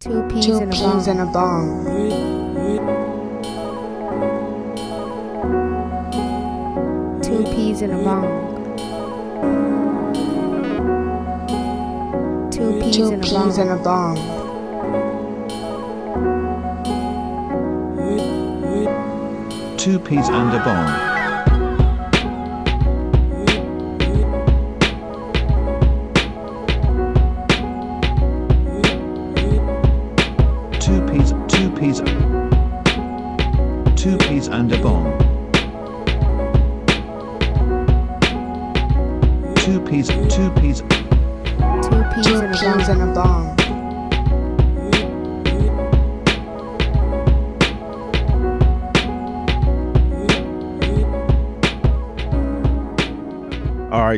Two 0.00 0.22
peas, 0.30 0.46
Two 0.46 0.56
in, 0.56 0.62
a 0.62 0.72
peas 0.72 0.80
bong. 0.80 1.08
in 1.08 1.20
a 1.20 1.26
bong. 1.26 1.84
Two 7.22 7.44
peas 7.52 7.82
in 7.82 7.90
a 7.90 8.02
bong. 8.02 8.24
Two 12.50 12.80
peas 12.80 12.96
Two 12.96 13.08
in 13.08 13.20
a 13.20 13.22
peas 13.22 13.58
bong. 13.58 13.68
a 13.68 13.76
bong. 13.76 14.16
Two 19.76 19.98
peas 19.98 20.28
and 20.30 20.54
a 20.54 20.64
bomb. 20.64 21.09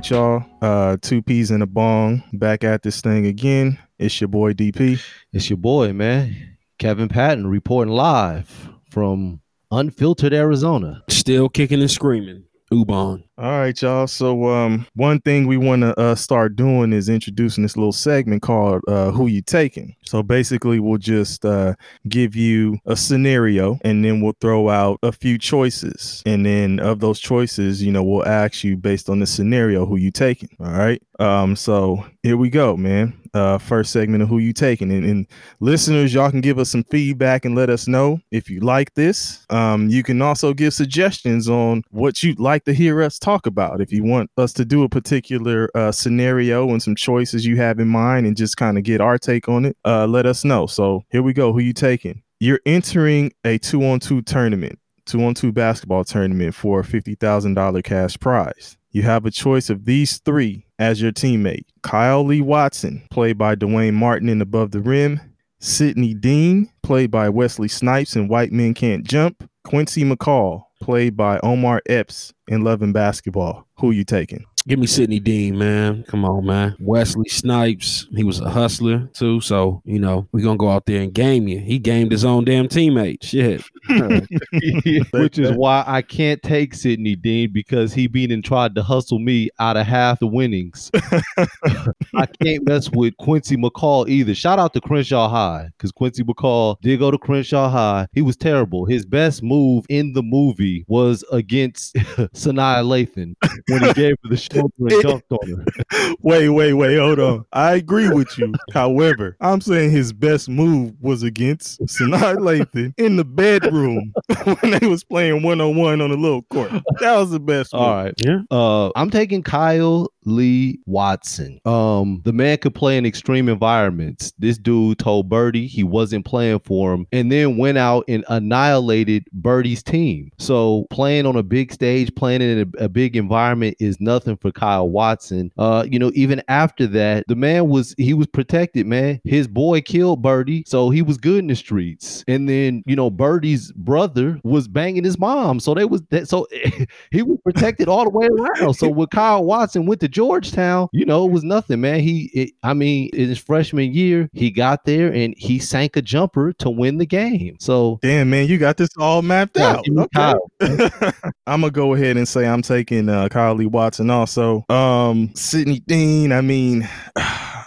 Right, 0.03 0.11
y'all. 0.11 0.45
Uh, 0.61 0.97
two 1.01 1.23
peas 1.23 1.51
in 1.51 1.63
a 1.63 1.67
bong. 1.67 2.23
Back 2.33 2.65
at 2.65 2.83
this 2.83 3.01
thing 3.01 3.27
again. 3.27 3.79
It's 3.99 4.21
your 4.21 4.29
boy 4.29 4.53
DP. 4.53 5.01
It's 5.33 5.49
your 5.49 5.59
boy, 5.59 5.93
man. 5.93 6.57
Kevin 6.79 7.09
Patton 7.09 7.47
reporting 7.47 7.95
live 7.95 8.69
from 8.91 9.41
unfiltered 9.71 10.33
Arizona. 10.33 11.03
Still 11.09 11.49
kicking 11.49 11.81
and 11.81 11.91
screaming. 11.91 12.45
Ubon. 12.73 13.23
All 13.43 13.59
right, 13.59 13.83
y'all. 13.83 14.07
So, 14.07 14.47
um, 14.51 14.87
one 14.95 15.21
thing 15.21 15.49
we 15.49 15.57
want 15.57 15.83
to 15.83 15.99
uh, 15.99 16.15
start 16.15 16.55
doing 16.55 16.93
is 16.93 17.09
introducing 17.09 17.65
this 17.65 17.77
little 17.77 17.91
segment 17.91 18.41
called 18.41 18.83
uh, 18.87 19.11
"Who 19.11 19.27
You 19.27 19.43
Taking." 19.43 19.97
So 20.05 20.23
basically, 20.23 20.79
we'll 20.79 20.99
just 20.99 21.45
uh, 21.45 21.75
give 22.09 22.37
you 22.37 22.79
a 22.87 22.95
scenario, 22.95 23.81
and 23.83 24.05
then 24.05 24.21
we'll 24.21 24.37
throw 24.41 24.69
out 24.69 25.01
a 25.03 25.11
few 25.11 25.39
choices, 25.39 26.23
and 26.25 26.47
then 26.47 26.79
of 26.79 27.01
those 27.01 27.19
choices, 27.19 27.83
you 27.83 27.91
know, 27.91 28.05
we'll 28.05 28.25
ask 28.29 28.63
you 28.63 28.77
based 28.77 29.11
on 29.11 29.19
the 29.19 29.27
scenario 29.27 29.87
who 29.87 29.97
you 29.97 30.13
taking. 30.13 30.51
All 30.61 30.71
right. 30.71 31.03
Um. 31.19 31.57
So 31.57 32.07
here 32.23 32.37
we 32.37 32.49
go, 32.49 32.77
man. 32.77 33.19
Uh, 33.35 33.57
first 33.59 33.93
segment 33.93 34.23
of 34.23 34.29
who 34.29 34.39
you 34.39 34.53
taking, 34.53 34.93
and, 34.93 35.05
and 35.05 35.27
listeners, 35.59 36.13
y'all 36.13 36.31
can 36.31 36.43
give 36.43 36.59
us 36.59 36.69
some 36.69 36.85
feedback 36.85 37.47
and 37.47 37.55
let 37.55 37.71
us 37.71 37.89
know 37.89 38.21
if 38.31 38.51
you 38.51 38.61
like 38.61 38.93
this. 38.95 39.47
Um, 39.49 39.89
you 39.89 40.03
can 40.03 40.21
also 40.21 40.53
give 40.53 40.75
suggestions 40.75 41.49
on 41.49 41.83
what 41.91 42.23
you'd 42.23 42.39
like 42.39 42.65
to 42.67 42.75
hear 42.75 43.03
us 43.03 43.19
talk 43.19 43.32
about. 43.47 43.81
If 43.81 43.93
you 43.93 44.05
want 44.05 44.31
us 44.37 44.53
to 44.55 44.65
do 44.65 44.83
a 44.83 44.89
particular 44.89 45.71
uh, 45.75 45.93
scenario 45.93 46.69
and 46.71 46.83
some 46.83 46.95
choices 46.95 47.47
you 47.47 47.57
have 47.57 47.81
in 47.81 47.89
mind, 47.89 48.27
and 48.27 48.37
just 48.37 48.57
kind 48.57 48.77
of 48.79 48.85
get 48.85 49.01
our 49.01 49.19
take 49.19 49.49
on 49.49 49.65
it, 49.65 49.77
uh, 49.85 50.07
let 50.07 50.27
us 50.27 50.45
know. 50.45 50.67
So 50.67 51.05
here 51.11 51.23
we 51.23 51.33
go. 51.33 51.53
Who 51.53 51.61
you 51.61 51.73
taking? 51.73 52.23
You're 52.41 52.61
entering 52.67 53.33
a 53.45 53.59
two-on-two 53.59 54.23
tournament, 54.23 54.79
two-on-two 55.07 55.53
basketball 55.53 56.05
tournament 56.05 56.55
for 56.55 56.81
a 56.81 56.85
fifty 56.85 57.15
thousand 57.15 57.55
dollar 57.55 57.83
cash 57.83 58.19
prize. 58.19 58.77
You 58.91 59.03
have 59.03 59.25
a 59.25 59.31
choice 59.31 59.71
of 59.71 59.85
these 59.85 60.19
three 60.19 60.67
as 60.79 61.01
your 61.01 61.13
teammate. 61.13 61.65
Kyle 61.83 62.25
Lee 62.25 62.43
Watson, 62.43 63.07
played 63.11 63.39
by 63.39 63.55
Duane 63.55 63.95
Martin 63.95 64.29
in 64.29 64.43
Above 64.43 64.73
the 64.73 64.81
Rim. 64.81 65.21
Sidney 65.61 66.13
Dean, 66.13 66.69
played 66.83 67.11
by 67.11 67.29
Wesley 67.29 67.69
Snipes 67.69 68.17
in 68.17 68.27
White 68.29 68.53
Men 68.53 68.75
Can't 68.75 69.05
Jump. 69.05 69.49
Quincy 69.65 70.03
McCall, 70.03 70.65
played 70.83 71.17
by 71.17 71.41
Omar 71.43 71.81
Epps 71.89 72.35
in 72.49 72.63
Love 72.63 72.83
and 72.83 72.93
Basketball. 72.93 73.67
Who 73.79 73.91
you 73.91 74.05
taking? 74.05 74.45
Give 74.69 74.79
me 74.79 74.87
Sidney 74.87 75.19
Dean, 75.19 75.59
man. 75.59 76.05
Come 76.05 76.25
on, 76.25 76.47
man. 76.47 76.77
Wesley 76.79 77.29
Snipes, 77.29 78.07
he 78.15 78.23
was 78.23 78.39
a 78.41 78.49
hustler 78.49 79.09
too. 79.13 79.41
So, 79.41 79.83
you 79.85 79.99
know, 79.99 80.29
we 80.31 80.43
going 80.43 80.57
to 80.57 80.61
go 80.61 80.71
out 80.71 80.87
there 80.87 81.03
and 81.03 81.13
game 81.13 81.49
you. 81.49 81.59
He 81.59 81.79
gamed 81.81 82.13
his 82.13 82.25
own 82.25 82.45
damn 82.45 82.69
teammate. 82.69 83.25
Shit. 83.25 83.65
Which 85.13 85.39
is 85.39 85.53
why 85.53 85.85
I 85.87 86.03
can't 86.03 86.43
take 86.43 86.75
Sidney 86.75 87.17
Dean 87.17 87.51
because 87.53 87.93
he 87.93 88.07
been 88.07 88.31
and 88.31 88.45
tried 88.45 88.75
to 88.77 88.83
hustle 88.83 89.19
me 89.19 89.51
out 89.59 89.77
of 89.77 89.87
half 89.87 90.21
the 90.21 90.27
winnings. 90.27 90.91
I 92.15 92.27
can't 92.43 92.67
mess 92.67 92.91
with 92.91 93.17
Quincy 93.17 93.57
McCall 93.57 94.09
either. 94.09 94.35
Shout 94.35 94.59
out 94.59 94.73
to 94.75 94.81
Crenshaw 94.81 95.29
High 95.29 95.71
because 95.77 95.91
Quincy 95.91 96.23
McCall 96.23 96.77
did 96.81 97.01
go 97.01 97.11
to 97.11 97.19
Crenshaw 97.19 97.69
High. 97.69 98.07
He 98.13 98.23
was 98.23 98.37
terrible. 98.37 98.87
His 98.87 99.05
best 99.05 99.43
move 99.43 99.85
in 99.89 100.13
the 100.13 100.23
movie 100.23 100.85
was 100.87 101.25
against 101.33 101.95
Sanaa 102.35 102.85
Lathan 102.85 103.35
when 103.69 103.83
he 103.83 103.93
gave 103.95 104.15
her 104.23 104.31
the 104.31 104.37
shoulder 104.37 104.73
and 104.79 104.91
dunked 104.91 105.23
on 105.31 105.49
her. 105.49 106.15
wait, 106.21 106.49
wait, 106.51 106.75
wait, 106.75 106.99
hold 106.99 107.19
on. 107.19 107.45
I 107.53 107.75
agree 107.75 108.09
with 108.09 108.39
you. 108.39 108.53
However, 108.73 109.37
I'm 109.41 109.61
saying 109.61 109.91
his 109.91 110.13
best 110.13 110.49
move 110.49 110.95
was 111.01 111.23
against 111.23 111.81
Sanaa 111.81 112.37
Lathan 112.37 112.95
in 112.97 113.17
the 113.17 113.25
bedroom 113.73 114.13
when 114.61 114.79
they 114.79 114.87
was 114.87 115.05
playing 115.05 115.43
one 115.43 115.61
on 115.61 115.77
one 115.77 116.01
on 116.01 116.11
the 116.11 116.17
little 116.17 116.43
court. 116.43 116.71
That 117.01 117.17
was 117.17 117.31
the 117.31 117.41
best. 117.41 117.75
All 117.75 117.97
move. 117.97 118.05
right. 118.05 118.15
Yeah. 118.19 118.39
Uh, 118.51 118.91
I'm 118.95 119.11
taking 119.11 119.43
Kyle 119.43 120.09
Lee 120.25 120.81
Watson. 120.87 121.61
Um, 121.65 122.21
the 122.25 122.33
man 122.33 122.59
could 122.59 122.75
play 122.75 122.97
in 122.97 123.07
extreme 123.07 123.49
environments. 123.49 124.33
This 124.39 124.59
dude 124.59 124.99
told 124.99 125.29
Birdie 125.29 125.67
he 125.67 125.83
wasn't 125.83 126.25
playing 126.25 126.61
for 126.61 126.93
him, 126.93 127.07
and 127.13 127.31
then 127.31 127.57
went 127.57 127.79
out 127.79 128.05
and 128.09 128.25
annihilated 128.29 129.25
Birdie's 129.33 129.83
team. 129.83 130.31
So 130.39 130.87
playing 130.91 131.27
on 131.27 131.37
a 131.37 131.43
big 131.43 131.73
stage, 131.73 132.15
playing 132.15 132.43
in 132.43 132.73
a, 132.79 132.85
a 132.85 132.89
big 132.89 133.17
environment 133.17 133.77
is 133.81 134.01
nothing 134.01 134.37
for 134.37 134.53
Kyle 134.53 134.89
Watson. 134.89 135.51
Uh, 135.59 135.87
you 135.91 135.99
know, 135.99 136.13
even 136.15 136.43
after 136.49 136.87
that, 136.89 137.25
the 137.29 137.37
man 137.37 137.69
was 137.69 137.95
he 137.99 138.15
was 138.15 138.27
protected. 138.27 138.87
Man, 138.87 139.21
his 139.25 139.49
boy 139.49 139.81
killed 139.81 140.23
Birdie, 140.23 140.65
so 140.67 140.91
he 140.91 141.03
was 141.03 141.17
good 141.17 141.39
in 141.39 141.47
the 141.49 141.57
streets. 141.57 142.25
And 142.29 142.49
then 142.49 142.83
you 142.87 142.97
know, 142.97 143.11
Birdie's 143.11 143.62
brother 143.71 144.41
was 144.43 144.67
banging 144.67 145.05
his 145.05 145.19
mom, 145.19 145.61
so 145.61 145.75
they 145.75 145.85
was 145.85 146.03
that. 146.11 146.29
So 146.29 146.49
he 147.11 147.23
was 147.23 147.39
protected 147.45 147.89
all 147.89 148.05
the 148.05 148.11
way 148.11 148.27
around. 148.27 148.75
So 148.75 148.89
when 148.89 149.07
Kyle 149.09 149.45
Watson 149.45 149.87
went 149.87 150.01
to 150.01 150.09
Georgetown, 150.09 150.89
you 150.93 151.05
know, 151.05 151.27
it 151.27 151.31
was 151.31 151.45
nothing, 151.45 151.81
man. 151.81 152.01
He, 152.01 152.31
it, 152.35 152.51
I 152.63 152.75
mean, 152.75 153.11
in 153.13 153.29
his 153.29 153.39
freshman 153.39 153.93
year, 153.93 154.29
he 154.33 154.51
got 154.51 154.85
there 154.85 155.13
and 155.13 155.35
he 155.37 155.59
sank 155.59 155.97
a 155.97 156.03
jumper 156.03 156.53
to 156.55 156.71
win 156.71 156.99
the 156.99 157.07
game. 157.07 157.57
So 157.61 157.99
Damn, 158.03 158.31
man, 158.31 158.49
you 158.49 158.59
got 158.59 158.77
this 158.77 158.91
all 158.99 159.23
mapped 159.23 159.59
Yeah, 159.59 159.77
out. 159.77 159.87
Okay. 159.89 160.33
I'm 161.47 161.61
gonna 161.61 161.71
go 161.71 161.95
ahead 161.95 162.17
and 162.17 162.27
say 162.27 162.47
I'm 162.47 162.63
taking 162.63 163.09
uh, 163.09 163.29
Kyle 163.29 163.55
Lee 163.55 163.67
Watson 163.67 164.11
also. 164.11 164.65
Um, 164.69 165.31
Sidney 165.35 165.81
Dean. 165.81 166.33
I 166.33 166.41
mean, 166.41 166.89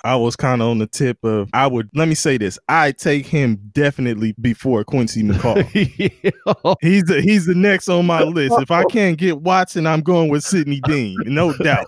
I 0.05 0.15
was 0.15 0.35
kind 0.35 0.61
of 0.61 0.67
on 0.67 0.77
the 0.77 0.85
tip 0.85 1.17
of. 1.23 1.49
I 1.51 1.65
would 1.65 1.89
let 1.95 2.07
me 2.07 2.13
say 2.13 2.37
this. 2.37 2.59
I 2.69 2.91
take 2.91 3.25
him 3.25 3.59
definitely 3.73 4.35
before 4.39 4.83
Quincy 4.83 5.23
McCall. 5.23 5.65
he's 6.81 7.03
the 7.03 7.21
he's 7.21 7.47
the 7.47 7.55
next 7.55 7.89
on 7.89 8.05
my 8.05 8.21
list. 8.23 8.53
If 8.59 8.69
I 8.69 8.83
can't 8.85 9.17
get 9.17 9.41
Watson, 9.41 9.87
I'm 9.87 10.01
going 10.01 10.29
with 10.29 10.43
Sidney 10.43 10.79
Dean, 10.81 11.17
no 11.25 11.53
doubt. 11.53 11.87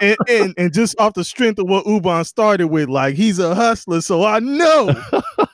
And, 0.00 0.16
and 0.28 0.54
and 0.58 0.74
just 0.74 0.98
off 0.98 1.14
the 1.14 1.22
strength 1.22 1.60
of 1.60 1.68
what 1.68 1.84
Ubon 1.84 2.26
started 2.26 2.66
with, 2.66 2.88
like 2.88 3.14
he's 3.14 3.38
a 3.38 3.54
hustler, 3.54 4.00
so 4.00 4.24
I 4.24 4.40
know 4.40 4.92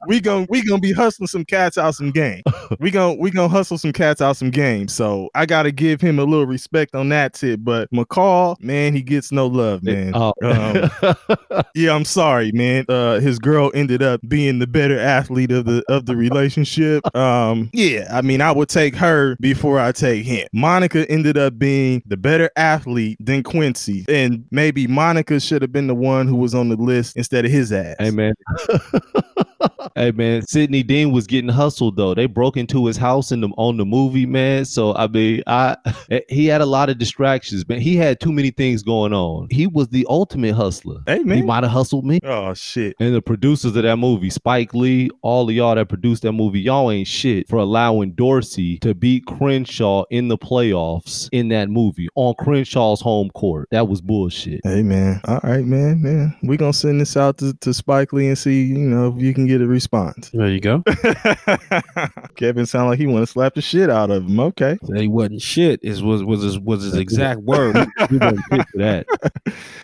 we 0.07 0.19
gonna 0.21 0.47
we 0.49 0.65
gonna 0.65 0.81
be 0.81 0.93
hustling 0.93 1.27
some 1.27 1.45
cats 1.45 1.77
out 1.77 1.95
some 1.95 2.11
game. 2.11 2.43
We 2.79 2.91
gonna 2.91 3.15
we 3.15 3.31
gonna 3.31 3.49
hustle 3.49 3.77
some 3.77 3.93
cats 3.93 4.23
out 4.23 4.37
some 4.39 4.51
game. 4.51 4.89
So 4.89 5.29
I 5.35 5.45
gotta 5.45 5.73
give 5.73 6.01
him 6.01 6.19
a 6.19 6.25
little 6.25 6.47
respect 6.47 6.95
on 6.95 7.11
that 7.11 7.35
tip. 7.35 7.61
But 7.63 7.91
McCall, 7.91 8.59
man, 8.63 8.95
he 8.95 9.03
gets 9.03 9.31
no 9.31 9.47
love, 9.47 9.83
man. 9.83 10.13
Oh. 10.15 10.33
Um, 10.43 10.91
yeah, 11.75 11.95
I'm 11.95 12.05
sorry, 12.05 12.53
man. 12.53 12.85
Uh, 12.89 13.21
his 13.21 13.39
girl 13.39 13.71
ended 13.75 14.03
up 14.03 14.21
being 14.29 14.59
the 14.59 14.67
better 14.67 14.99
athlete 14.99 15.51
of 15.53 15.65
the 15.65 15.83
of 15.89 16.07
the 16.07 16.17
relationship. 16.17 17.15
Um, 17.17 17.71
yeah, 17.73 18.09
I 18.13 18.23
mean, 18.23 18.41
I 18.41 18.53
would 18.53 18.69
take 18.69 18.95
her 18.97 19.37
before 19.41 19.79
I 19.79 19.93
take 19.93 20.25
him. 20.25 20.47
Monica 20.53 21.09
ended 21.11 21.37
up 21.37 21.59
being 21.59 22.03
the 22.07 22.17
better 22.17 22.51
athlete 22.57 23.19
than 23.21 23.43
Quincy, 23.43 24.05
and 24.09 24.45
maybe 24.51 24.87
Monica 24.87 25.41
should 25.41 25.63
have 25.63 25.73
been 25.73 25.87
the 25.87 25.95
one 25.95 26.27
who 26.27 26.37
was 26.37 26.55
on 26.55 26.69
the 26.69 26.77
list 26.77 27.17
instead 27.17 27.45
of 27.45 27.51
his 27.51 27.73
ass. 27.73 27.97
Hey 27.99 28.11
man. 28.11 28.35
hey 29.97 30.11
man, 30.13 30.43
Sidney 30.47 30.83
Dean 30.83 31.13
was 31.13 31.27
getting 31.27 31.51
hustled 31.51 31.97
though. 31.97 32.15
They 32.15 32.27
broke 32.27 32.57
into 32.57 32.87
his 32.87 32.97
house 32.97 33.33
in 33.33 33.41
the 33.41 33.49
on 33.57 33.77
the 33.77 33.85
movie, 33.85 34.27
man. 34.27 34.65
So 34.65 34.95
I 34.95 35.07
mean, 35.07 35.43
I 35.47 35.77
eh, 36.11 36.21
he 36.29 36.47
had 36.47 36.61
a 36.61 36.67
lot 36.67 36.91
of 36.91 36.99
distractions, 36.99 37.69
man. 37.69 37.81
He 37.81 37.97
had 37.97 38.21
too 38.21 38.33
many 38.33 38.51
things 38.51 38.83
going 38.83 39.13
on. 39.13 39.49
He 39.51 39.67
was 39.67 39.89
the 39.89 40.07
ultimate 40.09 40.55
hustler. 40.55 41.01
Hey 41.07 41.21
man, 41.21 41.39
He 41.39 41.43
might 41.43 41.63
have 41.63 41.73
hustled 41.73 42.05
me. 42.05 42.21
Oh 42.25 42.55
shit. 42.55 42.97
And 43.01 43.15
the 43.15 43.23
producers 43.23 43.77
of 43.77 43.83
that 43.83 43.97
movie, 43.97 44.31
Spike 44.31 44.75
Lee, 44.75 45.11
all 45.23 45.49
of 45.49 45.55
y'all 45.55 45.75
that 45.75 45.89
produced 45.89 46.23
that 46.23 46.33
movie, 46.33 46.61
y'all 46.61 46.91
ain't 46.91 47.09
shit 47.09 47.49
for 47.49 47.57
allowing 47.57 48.13
Dorsey 48.13 48.79
to 48.81 48.95
beat 48.95 49.27
Crenshaw 49.27 50.05
in 50.11 50.29
the 50.29 50.39
playoffs 50.39 51.29
in 51.33 51.49
that 51.49 51.69
movie 51.69 52.09
on 52.15 52.35
Crenshaw's 52.39 53.01
home 53.01 53.31
court. 53.31 53.69
That 53.71 53.89
was 53.89 54.01
bullshit. 54.01 54.61
Hey 54.65 54.83
man. 54.83 55.21
All 55.25 55.41
right, 55.43 55.65
man. 55.65 56.03
Man. 56.03 56.37
We 56.43 56.57
gonna 56.57 56.73
send 56.73 57.01
this 57.01 57.17
out 57.17 57.39
to, 57.39 57.55
to 57.55 57.75
Spike 57.75 58.13
Lee 58.13 58.29
and 58.29 58.39
see, 58.39 58.65
you 58.65 58.79
know, 58.79 59.15
if 59.15 59.23
you 59.23 59.35
can 59.35 59.47
get 59.51 59.61
a 59.61 59.67
response. 59.67 60.31
There 60.31 60.49
you 60.49 60.61
go. 60.61 60.83
Kevin 62.37 62.67
sound 62.67 62.91
like 62.91 62.99
he 62.99 63.07
wanna 63.07 63.27
slap 63.27 63.55
the 63.55 63.63
shit 63.63 63.91
out 63.91 64.11
of 64.11 64.27
him. 64.27 64.41
Okay. 64.41 64.79
Said 64.85 65.01
he 65.01 65.09
wasn't 65.09 65.43
shit. 65.43 65.81
Is 65.83 66.03
was 66.03 66.23
was 66.25 66.43
his 66.43 66.59
was 66.59 66.83
his 66.83 66.95
exact 66.97 67.41
word. 67.41 67.77
We 68.11 68.19
wasn't 68.19 68.45
fit 68.51 68.69
for 68.69 68.79
that. 68.79 69.07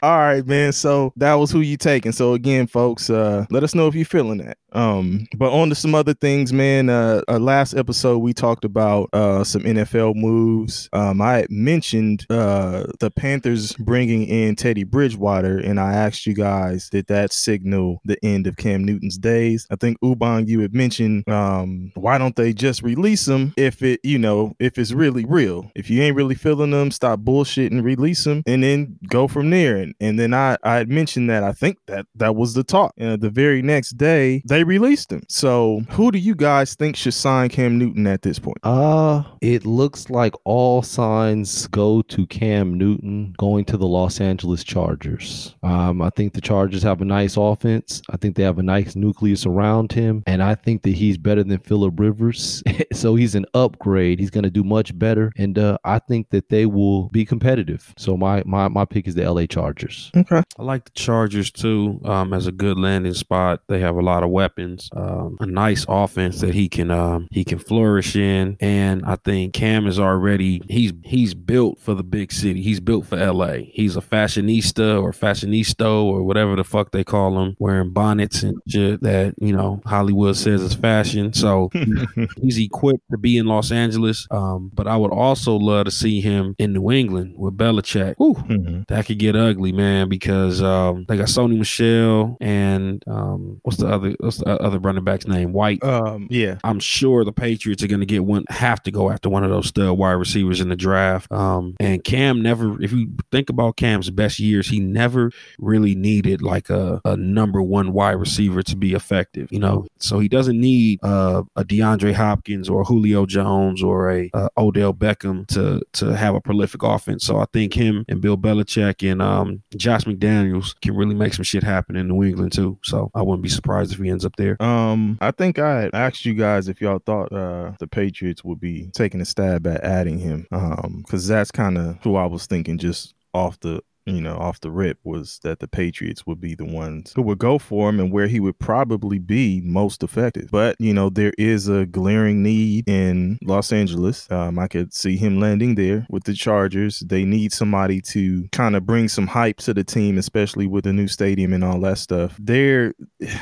All 0.02 0.18
right, 0.18 0.46
man. 0.46 0.72
So 0.72 1.12
that 1.16 1.34
was 1.34 1.50
who 1.50 1.60
you 1.60 1.76
taking. 1.76 2.12
So 2.12 2.34
again, 2.34 2.66
folks, 2.66 3.10
uh, 3.10 3.46
let 3.50 3.62
us 3.64 3.74
know 3.74 3.86
if 3.86 3.94
you're 3.94 4.04
feeling 4.04 4.38
that. 4.38 4.58
Um, 4.76 5.26
but 5.36 5.52
on 5.52 5.70
to 5.70 5.74
some 5.74 5.94
other 5.94 6.12
things, 6.12 6.52
man. 6.52 6.90
Uh, 6.90 7.22
uh 7.28 7.38
last 7.38 7.74
episode 7.74 8.18
we 8.18 8.34
talked 8.34 8.64
about 8.64 9.08
uh 9.12 9.42
some 9.42 9.62
NFL 9.62 10.14
moves. 10.14 10.88
Um, 10.92 11.22
I 11.22 11.46
mentioned 11.48 12.26
uh 12.28 12.84
the 13.00 13.10
Panthers 13.10 13.72
bringing 13.74 14.26
in 14.26 14.54
Teddy 14.54 14.84
Bridgewater, 14.84 15.58
and 15.58 15.80
I 15.80 15.94
asked 15.94 16.26
you 16.26 16.34
guys 16.34 16.90
did 16.90 17.06
that 17.06 17.32
signal 17.32 18.00
the 18.04 18.22
end 18.22 18.46
of 18.46 18.56
Cam 18.56 18.84
Newton's 18.84 19.16
days? 19.16 19.66
I 19.70 19.76
think 19.76 19.98
Ubang, 20.00 20.46
you 20.46 20.60
had 20.60 20.74
mentioned 20.74 21.26
um 21.28 21.90
why 21.94 22.18
don't 22.18 22.36
they 22.36 22.52
just 22.52 22.82
release 22.82 23.26
him 23.26 23.54
if 23.56 23.82
it 23.82 24.00
you 24.02 24.18
know 24.18 24.54
if 24.58 24.78
it's 24.78 24.92
really 24.92 25.24
real? 25.24 25.70
If 25.74 25.88
you 25.88 26.02
ain't 26.02 26.16
really 26.16 26.34
feeling 26.34 26.70
them, 26.70 26.90
stop 26.90 27.20
bullshitting, 27.20 27.82
release 27.82 28.24
them, 28.24 28.42
and 28.46 28.62
then 28.62 28.98
go 29.08 29.26
from 29.26 29.48
there. 29.48 29.76
And 29.76 29.94
and 30.00 30.18
then 30.18 30.34
I 30.34 30.58
I 30.62 30.74
had 30.74 30.90
mentioned 30.90 31.30
that 31.30 31.42
I 31.42 31.52
think 31.52 31.78
that 31.86 32.06
that 32.16 32.36
was 32.36 32.52
the 32.52 32.62
talk. 32.62 32.92
And 32.98 33.20
the 33.22 33.30
very 33.30 33.62
next 33.62 33.92
day 33.92 34.42
they 34.44 34.65
released 34.66 35.12
him. 35.12 35.22
So 35.28 35.82
who 35.90 36.10
do 36.10 36.18
you 36.18 36.34
guys 36.34 36.74
think 36.74 36.96
should 36.96 37.14
sign 37.14 37.48
Cam 37.48 37.78
Newton 37.78 38.06
at 38.06 38.22
this 38.22 38.38
point? 38.38 38.58
Uh, 38.62 39.22
it 39.40 39.64
looks 39.64 40.10
like 40.10 40.34
all 40.44 40.82
signs 40.82 41.66
go 41.68 42.02
to 42.02 42.26
Cam 42.26 42.74
Newton 42.74 43.34
going 43.38 43.64
to 43.66 43.76
the 43.76 43.86
Los 43.86 44.20
Angeles 44.20 44.64
Chargers. 44.64 45.54
Um, 45.62 46.02
I 46.02 46.10
think 46.10 46.34
the 46.34 46.40
Chargers 46.40 46.82
have 46.82 47.00
a 47.00 47.04
nice 47.04 47.36
offense. 47.36 48.02
I 48.10 48.16
think 48.16 48.36
they 48.36 48.42
have 48.42 48.58
a 48.58 48.62
nice 48.62 48.96
nucleus 48.96 49.46
around 49.46 49.92
him, 49.92 50.22
and 50.26 50.42
I 50.42 50.54
think 50.54 50.82
that 50.82 50.94
he's 50.94 51.18
better 51.18 51.44
than 51.44 51.58
Philip 51.60 51.98
Rivers. 51.98 52.62
so 52.92 53.14
he's 53.14 53.34
an 53.34 53.46
upgrade. 53.54 54.18
He's 54.18 54.30
going 54.30 54.44
to 54.44 54.50
do 54.50 54.64
much 54.64 54.96
better, 54.98 55.32
and 55.36 55.58
uh, 55.58 55.78
I 55.84 55.98
think 55.98 56.30
that 56.30 56.48
they 56.48 56.66
will 56.66 57.08
be 57.08 57.24
competitive. 57.24 57.94
So 57.96 58.16
my 58.16 58.42
my 58.46 58.68
my 58.68 58.84
pick 58.84 59.06
is 59.06 59.14
the 59.14 59.30
LA 59.30 59.46
Chargers. 59.46 60.10
Okay. 60.16 60.42
I 60.58 60.62
like 60.62 60.84
the 60.84 60.90
Chargers 60.90 61.50
too 61.50 62.00
um, 62.04 62.32
as 62.32 62.46
a 62.46 62.52
good 62.52 62.78
landing 62.78 63.14
spot. 63.14 63.62
They 63.68 63.80
have 63.80 63.96
a 63.96 64.02
lot 64.02 64.22
of 64.22 64.30
weapons, 64.30 64.45
um, 64.94 65.36
a 65.40 65.46
nice 65.46 65.84
offense 65.88 66.40
that 66.40 66.54
he 66.54 66.68
can 66.68 66.90
um, 66.90 67.28
he 67.30 67.44
can 67.44 67.58
flourish 67.58 68.16
in, 68.16 68.56
and 68.60 69.04
I 69.04 69.16
think 69.16 69.52
Cam 69.54 69.86
is 69.86 69.98
already 69.98 70.62
he's 70.68 70.92
he's 71.04 71.34
built 71.34 71.78
for 71.80 71.94
the 71.94 72.04
big 72.04 72.32
city. 72.32 72.62
He's 72.62 72.80
built 72.80 73.06
for 73.06 73.18
L.A. 73.18 73.70
He's 73.72 73.96
a 73.96 74.00
fashionista 74.00 75.02
or 75.02 75.12
fashionisto 75.12 76.04
or 76.04 76.22
whatever 76.22 76.56
the 76.56 76.64
fuck 76.64 76.90
they 76.92 77.04
call 77.04 77.40
him, 77.42 77.56
wearing 77.58 77.92
bonnets 77.92 78.42
and 78.42 78.56
shit 78.68 79.00
that 79.02 79.34
you 79.38 79.54
know 79.54 79.80
Hollywood 79.86 80.36
says 80.36 80.62
is 80.62 80.74
fashion. 80.74 81.32
So 81.32 81.70
he's 82.40 82.58
equipped 82.58 83.04
to 83.10 83.18
be 83.18 83.38
in 83.38 83.46
Los 83.46 83.70
Angeles. 83.70 84.26
Um, 84.30 84.70
but 84.74 84.86
I 84.86 84.96
would 84.96 85.12
also 85.12 85.56
love 85.56 85.86
to 85.86 85.90
see 85.90 86.20
him 86.20 86.54
in 86.58 86.72
New 86.72 86.90
England 86.90 87.34
with 87.36 87.56
Belichick. 87.56 88.14
Whew, 88.18 88.34
Mhm. 88.34 88.86
that 88.88 89.06
could 89.06 89.18
get 89.18 89.34
ugly, 89.36 89.72
man, 89.72 90.08
because 90.08 90.62
um, 90.62 91.04
they 91.08 91.16
got 91.16 91.26
Sony 91.28 91.58
Michel 91.58 92.36
and 92.40 93.02
um, 93.06 93.58
what's 93.62 93.78
the 93.78 93.88
other 93.88 94.14
what's 94.20 94.35
the 94.38 94.60
other 94.60 94.78
running 94.78 95.04
back's 95.04 95.26
name? 95.26 95.52
White. 95.52 95.82
Um, 95.82 96.28
yeah. 96.30 96.58
I'm 96.64 96.80
sure 96.80 97.24
the 97.24 97.32
Patriots 97.32 97.82
are 97.82 97.88
going 97.88 98.00
to 98.00 98.06
get 98.06 98.24
one, 98.24 98.44
have 98.48 98.82
to 98.84 98.90
go 98.90 99.10
after 99.10 99.28
one 99.28 99.44
of 99.44 99.50
those 99.50 99.68
stud 99.68 99.96
wide 99.96 100.12
receivers 100.12 100.60
in 100.60 100.68
the 100.68 100.76
draft. 100.76 101.30
Um, 101.32 101.76
and 101.80 102.02
Cam 102.04 102.42
never, 102.42 102.80
if 102.82 102.92
you 102.92 103.12
think 103.30 103.50
about 103.50 103.76
Cam's 103.76 104.10
best 104.10 104.38
years, 104.38 104.68
he 104.68 104.80
never 104.80 105.30
really 105.58 105.94
needed 105.94 106.42
like 106.42 106.70
a, 106.70 107.00
a 107.04 107.16
number 107.16 107.62
one 107.62 107.92
wide 107.92 108.12
receiver 108.12 108.62
to 108.62 108.76
be 108.76 108.94
effective, 108.94 109.50
you 109.50 109.58
know. 109.58 109.86
So 109.98 110.18
he 110.18 110.28
doesn't 110.28 110.60
need 110.60 111.00
uh, 111.02 111.42
a 111.56 111.64
DeAndre 111.64 112.14
Hopkins 112.14 112.68
or 112.68 112.84
Julio 112.84 113.26
Jones 113.26 113.82
or 113.82 114.10
a 114.10 114.30
uh, 114.34 114.48
Odell 114.56 114.94
Beckham 114.94 115.46
to 115.48 115.82
to 115.94 116.16
have 116.16 116.34
a 116.34 116.40
prolific 116.40 116.82
offense. 116.82 117.24
So 117.24 117.38
I 117.38 117.46
think 117.52 117.74
him 117.74 118.04
and 118.08 118.20
Bill 118.20 118.36
Belichick 118.36 119.08
and 119.10 119.22
um, 119.22 119.62
Josh 119.76 120.04
McDaniels 120.04 120.78
can 120.80 120.96
really 120.96 121.14
make 121.14 121.34
some 121.34 121.44
shit 121.44 121.62
happen 121.62 121.96
in 121.96 122.08
New 122.08 122.22
England 122.22 122.52
too. 122.52 122.78
So 122.82 123.10
I 123.14 123.22
wouldn't 123.22 123.42
be 123.42 123.48
surprised 123.48 123.92
if 123.92 123.98
he 123.98 124.10
ends 124.10 124.24
up 124.26 124.36
there. 124.36 124.60
Um, 124.62 125.16
I 125.20 125.30
think 125.30 125.58
I 125.58 125.88
asked 125.94 126.26
you 126.26 126.34
guys 126.34 126.68
if 126.68 126.80
y'all 126.80 127.00
thought 127.04 127.32
uh 127.32 127.72
the 127.78 127.86
Patriots 127.86 128.44
would 128.44 128.60
be 128.60 128.90
taking 128.94 129.20
a 129.20 129.24
stab 129.24 129.66
at 129.66 129.82
adding 129.82 130.18
him. 130.18 130.46
Um, 130.52 131.02
because 131.04 131.26
that's 131.26 131.50
kind 131.50 131.78
of 131.78 131.98
who 132.02 132.16
I 132.16 132.26
was 132.26 132.46
thinking 132.46 132.76
just 132.76 133.14
off 133.32 133.58
the 133.60 133.80
you 134.06 134.20
know, 134.20 134.36
off 134.36 134.60
the 134.60 134.70
rip 134.70 134.98
was 135.04 135.40
that 135.42 135.58
the 135.58 135.68
Patriots 135.68 136.26
would 136.26 136.40
be 136.40 136.54
the 136.54 136.64
ones 136.64 137.12
who 137.14 137.22
would 137.22 137.38
go 137.38 137.58
for 137.58 137.88
him 137.88 137.98
and 137.98 138.12
where 138.12 138.28
he 138.28 138.38
would 138.38 138.58
probably 138.58 139.18
be 139.18 139.60
most 139.64 140.02
effective. 140.02 140.48
But, 140.50 140.76
you 140.78 140.94
know, 140.94 141.10
there 141.10 141.32
is 141.36 141.68
a 141.68 141.86
glaring 141.86 142.42
need 142.42 142.88
in 142.88 143.38
Los 143.42 143.72
Angeles. 143.72 144.30
Um, 144.30 144.58
I 144.58 144.68
could 144.68 144.94
see 144.94 145.16
him 145.16 145.40
landing 145.40 145.74
there 145.74 146.06
with 146.08 146.24
the 146.24 146.34
Chargers. 146.34 147.00
They 147.00 147.24
need 147.24 147.52
somebody 147.52 148.00
to 148.02 148.46
kind 148.52 148.76
of 148.76 148.86
bring 148.86 149.08
some 149.08 149.26
hype 149.26 149.58
to 149.58 149.74
the 149.74 149.84
team, 149.84 150.18
especially 150.18 150.68
with 150.68 150.84
the 150.84 150.92
new 150.92 151.08
stadium 151.08 151.52
and 151.52 151.64
all 151.64 151.80
that 151.80 151.98
stuff. 151.98 152.36
They're, 152.38 152.94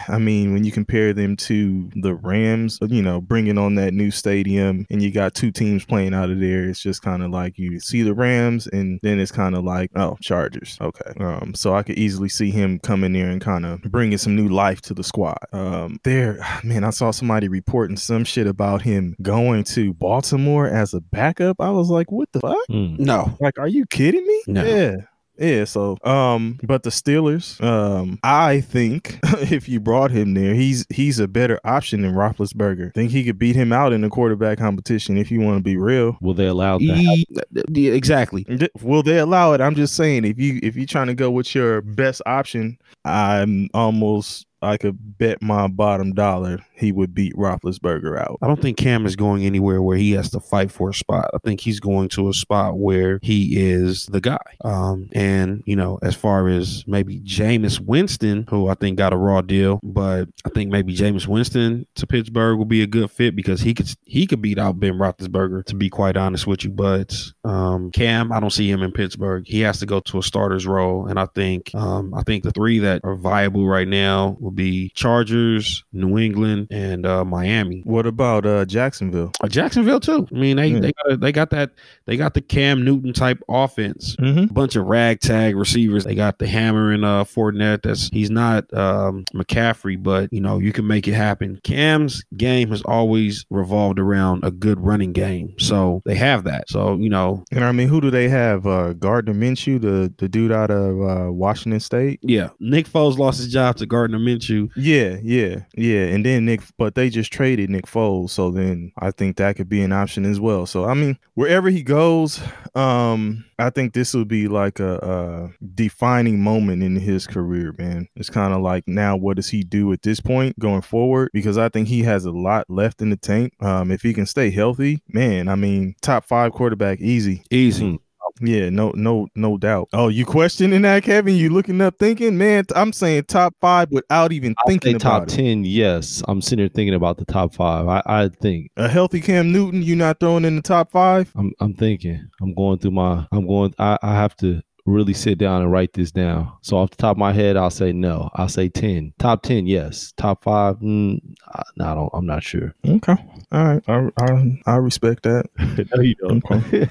I 0.08 0.18
mean, 0.18 0.54
when 0.54 0.64
you 0.64 0.72
compare 0.72 1.12
them 1.12 1.36
to 1.36 1.90
the 1.94 2.14
Rams, 2.14 2.78
you 2.80 3.02
know, 3.02 3.20
bringing 3.20 3.58
on 3.58 3.74
that 3.74 3.92
new 3.92 4.10
stadium 4.10 4.86
and 4.88 5.02
you 5.02 5.10
got 5.12 5.34
two 5.34 5.50
teams 5.50 5.84
playing 5.84 6.14
out 6.14 6.30
of 6.30 6.40
there, 6.40 6.64
it's 6.64 6.80
just 6.80 7.02
kind 7.02 7.22
of 7.22 7.30
like 7.30 7.58
you 7.58 7.80
see 7.80 8.02
the 8.02 8.14
Rams 8.14 8.66
and 8.66 8.98
then 9.02 9.20
it's 9.20 9.32
kind 9.32 9.54
of 9.54 9.62
like, 9.62 9.90
oh, 9.94 10.16
Chargers. 10.22 10.53
Okay. 10.80 11.12
Um, 11.20 11.54
so 11.54 11.74
I 11.74 11.82
could 11.82 11.98
easily 11.98 12.28
see 12.28 12.50
him 12.50 12.78
coming 12.78 13.12
there 13.12 13.28
and 13.28 13.40
kind 13.40 13.64
of 13.66 13.82
bringing 13.82 14.18
some 14.18 14.36
new 14.36 14.48
life 14.48 14.80
to 14.82 14.94
the 14.94 15.04
squad. 15.04 15.38
Um, 15.52 15.98
there, 16.04 16.38
man, 16.64 16.84
I 16.84 16.90
saw 16.90 17.10
somebody 17.10 17.48
reporting 17.48 17.96
some 17.96 18.24
shit 18.24 18.46
about 18.46 18.82
him 18.82 19.16
going 19.22 19.64
to 19.64 19.94
Baltimore 19.94 20.66
as 20.66 20.94
a 20.94 21.00
backup. 21.00 21.60
I 21.60 21.70
was 21.70 21.90
like, 21.90 22.10
what 22.10 22.30
the 22.32 22.40
fuck? 22.40 22.56
Mm. 22.70 22.98
No, 22.98 23.36
Like, 23.40 23.58
are 23.58 23.68
you 23.68 23.86
kidding 23.86 24.26
me? 24.26 24.42
No. 24.46 24.64
Yeah. 24.64 24.96
Yeah, 25.36 25.64
so 25.64 25.98
um, 26.04 26.58
but 26.62 26.84
the 26.84 26.90
Steelers, 26.90 27.62
um, 27.62 28.18
I 28.22 28.60
think 28.60 29.18
if 29.50 29.68
you 29.68 29.80
brought 29.80 30.10
him 30.10 30.34
there, 30.34 30.54
he's 30.54 30.86
he's 30.90 31.18
a 31.18 31.26
better 31.26 31.60
option 31.64 32.02
than 32.02 32.14
Roethlisberger. 32.14 32.94
Think 32.94 33.10
he 33.10 33.24
could 33.24 33.38
beat 33.38 33.56
him 33.56 33.72
out 33.72 33.92
in 33.92 34.02
the 34.02 34.08
quarterback 34.08 34.58
competition 34.58 35.16
if 35.16 35.30
you 35.30 35.40
want 35.40 35.58
to 35.58 35.62
be 35.62 35.76
real. 35.76 36.16
Will 36.20 36.34
they 36.34 36.46
allow 36.46 36.78
that? 36.78 36.84
E- 36.84 37.26
yeah, 37.68 37.92
exactly. 37.92 38.46
Will 38.80 39.02
they 39.02 39.18
allow 39.18 39.52
it? 39.52 39.60
I'm 39.60 39.74
just 39.74 39.94
saying 39.94 40.24
if 40.24 40.38
you 40.38 40.60
if 40.62 40.76
you're 40.76 40.86
trying 40.86 41.08
to 41.08 41.14
go 41.14 41.30
with 41.30 41.54
your 41.54 41.80
best 41.82 42.22
option, 42.26 42.78
I'm 43.04 43.68
almost 43.74 44.46
I 44.64 44.76
could 44.76 45.18
bet 45.18 45.42
my 45.42 45.68
bottom 45.68 46.12
dollar 46.12 46.58
he 46.76 46.92
would 46.92 47.14
beat 47.14 47.34
Roethlisberger 47.34 48.18
out. 48.18 48.38
I 48.42 48.46
don't 48.46 48.60
think 48.60 48.76
Cam 48.76 49.06
is 49.06 49.16
going 49.16 49.44
anywhere 49.44 49.80
where 49.80 49.96
he 49.96 50.12
has 50.12 50.30
to 50.30 50.40
fight 50.40 50.70
for 50.70 50.90
a 50.90 50.94
spot. 50.94 51.30
I 51.32 51.38
think 51.44 51.60
he's 51.60 51.80
going 51.80 52.08
to 52.10 52.28
a 52.28 52.34
spot 52.34 52.78
where 52.78 53.18
he 53.22 53.58
is 53.58 54.06
the 54.06 54.20
guy. 54.20 54.38
Um, 54.64 55.08
and 55.12 55.62
you 55.66 55.76
know, 55.76 55.98
as 56.02 56.14
far 56.14 56.48
as 56.48 56.84
maybe 56.86 57.20
Jameis 57.20 57.80
Winston, 57.80 58.46
who 58.48 58.68
I 58.68 58.74
think 58.74 58.98
got 58.98 59.12
a 59.12 59.16
raw 59.16 59.40
deal, 59.40 59.80
but 59.82 60.28
I 60.44 60.48
think 60.50 60.70
maybe 60.70 60.96
Jameis 60.96 61.26
Winston 61.26 61.86
to 61.94 62.06
Pittsburgh 62.06 62.58
will 62.58 62.64
be 62.64 62.82
a 62.82 62.86
good 62.86 63.10
fit 63.10 63.36
because 63.36 63.60
he 63.60 63.74
could 63.74 63.88
he 64.04 64.26
could 64.26 64.42
beat 64.42 64.58
out 64.58 64.80
Ben 64.80 64.94
Roethlisberger. 64.94 65.64
To 65.66 65.74
be 65.74 65.88
quite 65.88 66.16
honest 66.16 66.46
with 66.46 66.64
you, 66.64 66.70
but 66.70 67.16
um, 67.44 67.90
Cam, 67.92 68.32
I 68.32 68.40
don't 68.40 68.50
see 68.50 68.70
him 68.70 68.82
in 68.82 68.92
Pittsburgh. 68.92 69.44
He 69.46 69.60
has 69.60 69.78
to 69.80 69.86
go 69.86 70.00
to 70.00 70.18
a 70.18 70.22
starter's 70.22 70.66
role, 70.66 71.06
and 71.06 71.18
I 71.18 71.26
think 71.26 71.74
um, 71.74 72.12
I 72.14 72.22
think 72.22 72.44
the 72.44 72.50
three 72.50 72.80
that 72.80 73.00
are 73.04 73.14
viable 73.14 73.66
right 73.66 73.88
now 73.88 74.36
will 74.40 74.50
be 74.54 74.90
Chargers, 74.94 75.84
New 75.92 76.18
England, 76.18 76.68
and 76.70 77.06
uh, 77.06 77.24
Miami. 77.24 77.82
What 77.84 78.06
about 78.06 78.46
uh 78.46 78.64
Jacksonville? 78.64 79.32
Uh, 79.42 79.48
Jacksonville 79.48 80.00
too. 80.00 80.26
I 80.30 80.34
mean, 80.34 80.56
they 80.56 80.66
Yeah. 80.68 80.80
they 80.80 80.92
got 80.92 81.20
they 81.20 81.32
got 81.32 81.50
that 81.50 81.70
they 82.06 82.16
got 82.16 82.34
the 82.34 82.40
Cam 82.40 82.84
Newton 82.84 83.12
type 83.12 83.40
offense. 83.48 84.16
Mm-hmm. 84.16 84.44
A 84.44 84.52
bunch 84.52 84.76
of 84.76 84.86
ragtag 84.86 85.56
receivers. 85.56 86.04
They 86.04 86.14
got 86.14 86.38
the 86.38 86.46
hammer 86.46 86.90
and 86.92 87.04
uh 87.04 87.24
Fournette. 87.24 87.82
That's 87.82 88.08
he's 88.10 88.30
not 88.30 88.72
um 88.74 89.24
McCaffrey, 89.34 90.02
but 90.02 90.32
you 90.32 90.40
know 90.40 90.58
you 90.58 90.72
can 90.72 90.86
make 90.86 91.06
it 91.08 91.14
happen. 91.14 91.60
Cam's 91.64 92.24
game 92.36 92.70
has 92.70 92.82
always 92.82 93.44
revolved 93.50 93.98
around 93.98 94.44
a 94.44 94.50
good 94.50 94.80
running 94.80 95.12
game, 95.12 95.54
so 95.58 96.02
they 96.04 96.14
have 96.14 96.44
that. 96.44 96.68
So 96.68 96.96
you 96.96 97.08
know, 97.10 97.44
And 97.50 97.64
I 97.64 97.72
mean, 97.72 97.88
who 97.88 98.00
do 98.00 98.10
they 98.10 98.28
have? 98.28 98.66
Uh, 98.66 98.92
Gardner 98.94 99.34
Minshew, 99.34 99.80
the 99.80 100.12
the 100.18 100.28
dude 100.28 100.52
out 100.52 100.70
of 100.70 101.00
uh, 101.02 101.32
Washington 101.32 101.80
State. 101.80 102.20
yeah. 102.22 102.48
Nick 102.60 102.88
Foles 102.88 103.18
lost 103.18 103.38
his 103.38 103.52
job 103.52 103.76
to 103.76 103.86
Gardner 103.86 104.18
Minshew. 104.18 104.43
You. 104.48 104.70
Yeah, 104.76 105.18
yeah, 105.22 105.60
yeah. 105.74 106.06
And 106.06 106.24
then 106.24 106.44
Nick, 106.44 106.60
but 106.78 106.94
they 106.94 107.10
just 107.10 107.32
traded 107.32 107.70
Nick 107.70 107.86
Foles, 107.86 108.30
so 108.30 108.50
then 108.50 108.92
I 108.98 109.10
think 109.10 109.36
that 109.36 109.56
could 109.56 109.68
be 109.68 109.82
an 109.82 109.92
option 109.92 110.24
as 110.24 110.40
well. 110.40 110.66
So 110.66 110.84
I 110.84 110.94
mean, 110.94 111.18
wherever 111.34 111.70
he 111.70 111.82
goes, 111.82 112.40
um, 112.74 113.44
I 113.58 113.70
think 113.70 113.94
this 113.94 114.14
will 114.14 114.24
be 114.24 114.48
like 114.48 114.80
a, 114.80 114.96
a 114.96 115.66
defining 115.74 116.42
moment 116.42 116.82
in 116.82 116.96
his 116.96 117.26
career, 117.26 117.74
man. 117.78 118.08
It's 118.16 118.30
kind 118.30 118.52
of 118.52 118.60
like 118.60 118.88
now, 118.88 119.16
what 119.16 119.36
does 119.36 119.48
he 119.48 119.62
do 119.62 119.92
at 119.92 120.02
this 120.02 120.20
point 120.20 120.58
going 120.58 120.82
forward? 120.82 121.30
Because 121.32 121.58
I 121.58 121.68
think 121.68 121.88
he 121.88 122.02
has 122.02 122.24
a 122.24 122.32
lot 122.32 122.68
left 122.68 123.00
in 123.00 123.10
the 123.10 123.16
tank. 123.16 123.54
Um, 123.60 123.90
if 123.90 124.02
he 124.02 124.12
can 124.12 124.26
stay 124.26 124.50
healthy, 124.50 125.02
man, 125.08 125.48
I 125.48 125.54
mean, 125.54 125.94
top 126.02 126.24
five 126.24 126.52
quarterback, 126.52 127.00
easy. 127.00 127.44
Easy. 127.50 127.98
Yeah, 128.40 128.70
no, 128.70 128.90
no, 128.94 129.28
no 129.34 129.56
doubt. 129.58 129.88
Oh, 129.92 130.08
you 130.08 130.24
questioning 130.24 130.82
that, 130.82 131.02
Kevin? 131.04 131.36
You 131.36 131.50
looking 131.50 131.80
up, 131.80 131.98
thinking, 131.98 132.36
man? 132.36 132.64
I'm 132.74 132.92
saying 132.92 133.24
top 133.24 133.54
five 133.60 133.90
without 133.90 134.32
even 134.32 134.54
I'll 134.58 134.66
thinking 134.66 134.94
say 134.94 134.98
top 134.98 135.24
it. 135.24 135.28
ten. 135.28 135.64
Yes, 135.64 136.22
I'm 136.26 136.40
sitting 136.40 136.64
here 136.64 136.68
thinking 136.68 136.94
about 136.94 137.18
the 137.18 137.24
top 137.24 137.54
five. 137.54 137.86
I, 137.88 138.02
I 138.06 138.28
think 138.28 138.70
A 138.76 138.88
healthy 138.88 139.20
Cam 139.20 139.52
Newton, 139.52 139.82
you 139.82 139.96
not 139.96 140.20
throwing 140.20 140.44
in 140.44 140.56
the 140.56 140.62
top 140.62 140.90
five? 140.90 141.30
I'm 141.36 141.52
I'm 141.60 141.74
thinking. 141.74 142.28
I'm 142.40 142.54
going 142.54 142.78
through 142.78 142.92
my. 142.92 143.26
I'm 143.32 143.46
going. 143.46 143.74
I, 143.78 143.98
I 144.02 144.14
have 144.14 144.36
to 144.38 144.62
really 144.86 145.14
sit 145.14 145.38
down 145.38 145.62
and 145.62 145.72
write 145.72 145.92
this 145.94 146.10
down. 146.10 146.52
So 146.62 146.76
off 146.76 146.90
the 146.90 146.96
top 146.96 147.12
of 147.12 147.18
my 147.18 147.32
head, 147.32 147.56
I'll 147.56 147.70
say 147.70 147.92
no. 147.92 148.30
I'll 148.34 148.48
say 148.48 148.68
ten. 148.68 149.12
Top 149.18 149.42
ten, 149.42 149.66
yes. 149.66 150.12
Top 150.16 150.44
five, 150.44 150.76
mm, 150.80 151.20
I, 151.48 151.62
no, 151.76 151.84
I 151.84 151.94
don't. 151.94 152.10
I'm 152.12 152.26
not 152.26 152.42
sure. 152.42 152.74
Okay, 152.86 153.16
all 153.52 153.64
right, 153.64 153.82
I 153.88 154.10
I, 154.18 154.62
I 154.66 154.76
respect 154.76 155.22
that. 155.22 155.46
no, 155.94 156.02
you 156.02 156.16
Okay. 156.24 156.88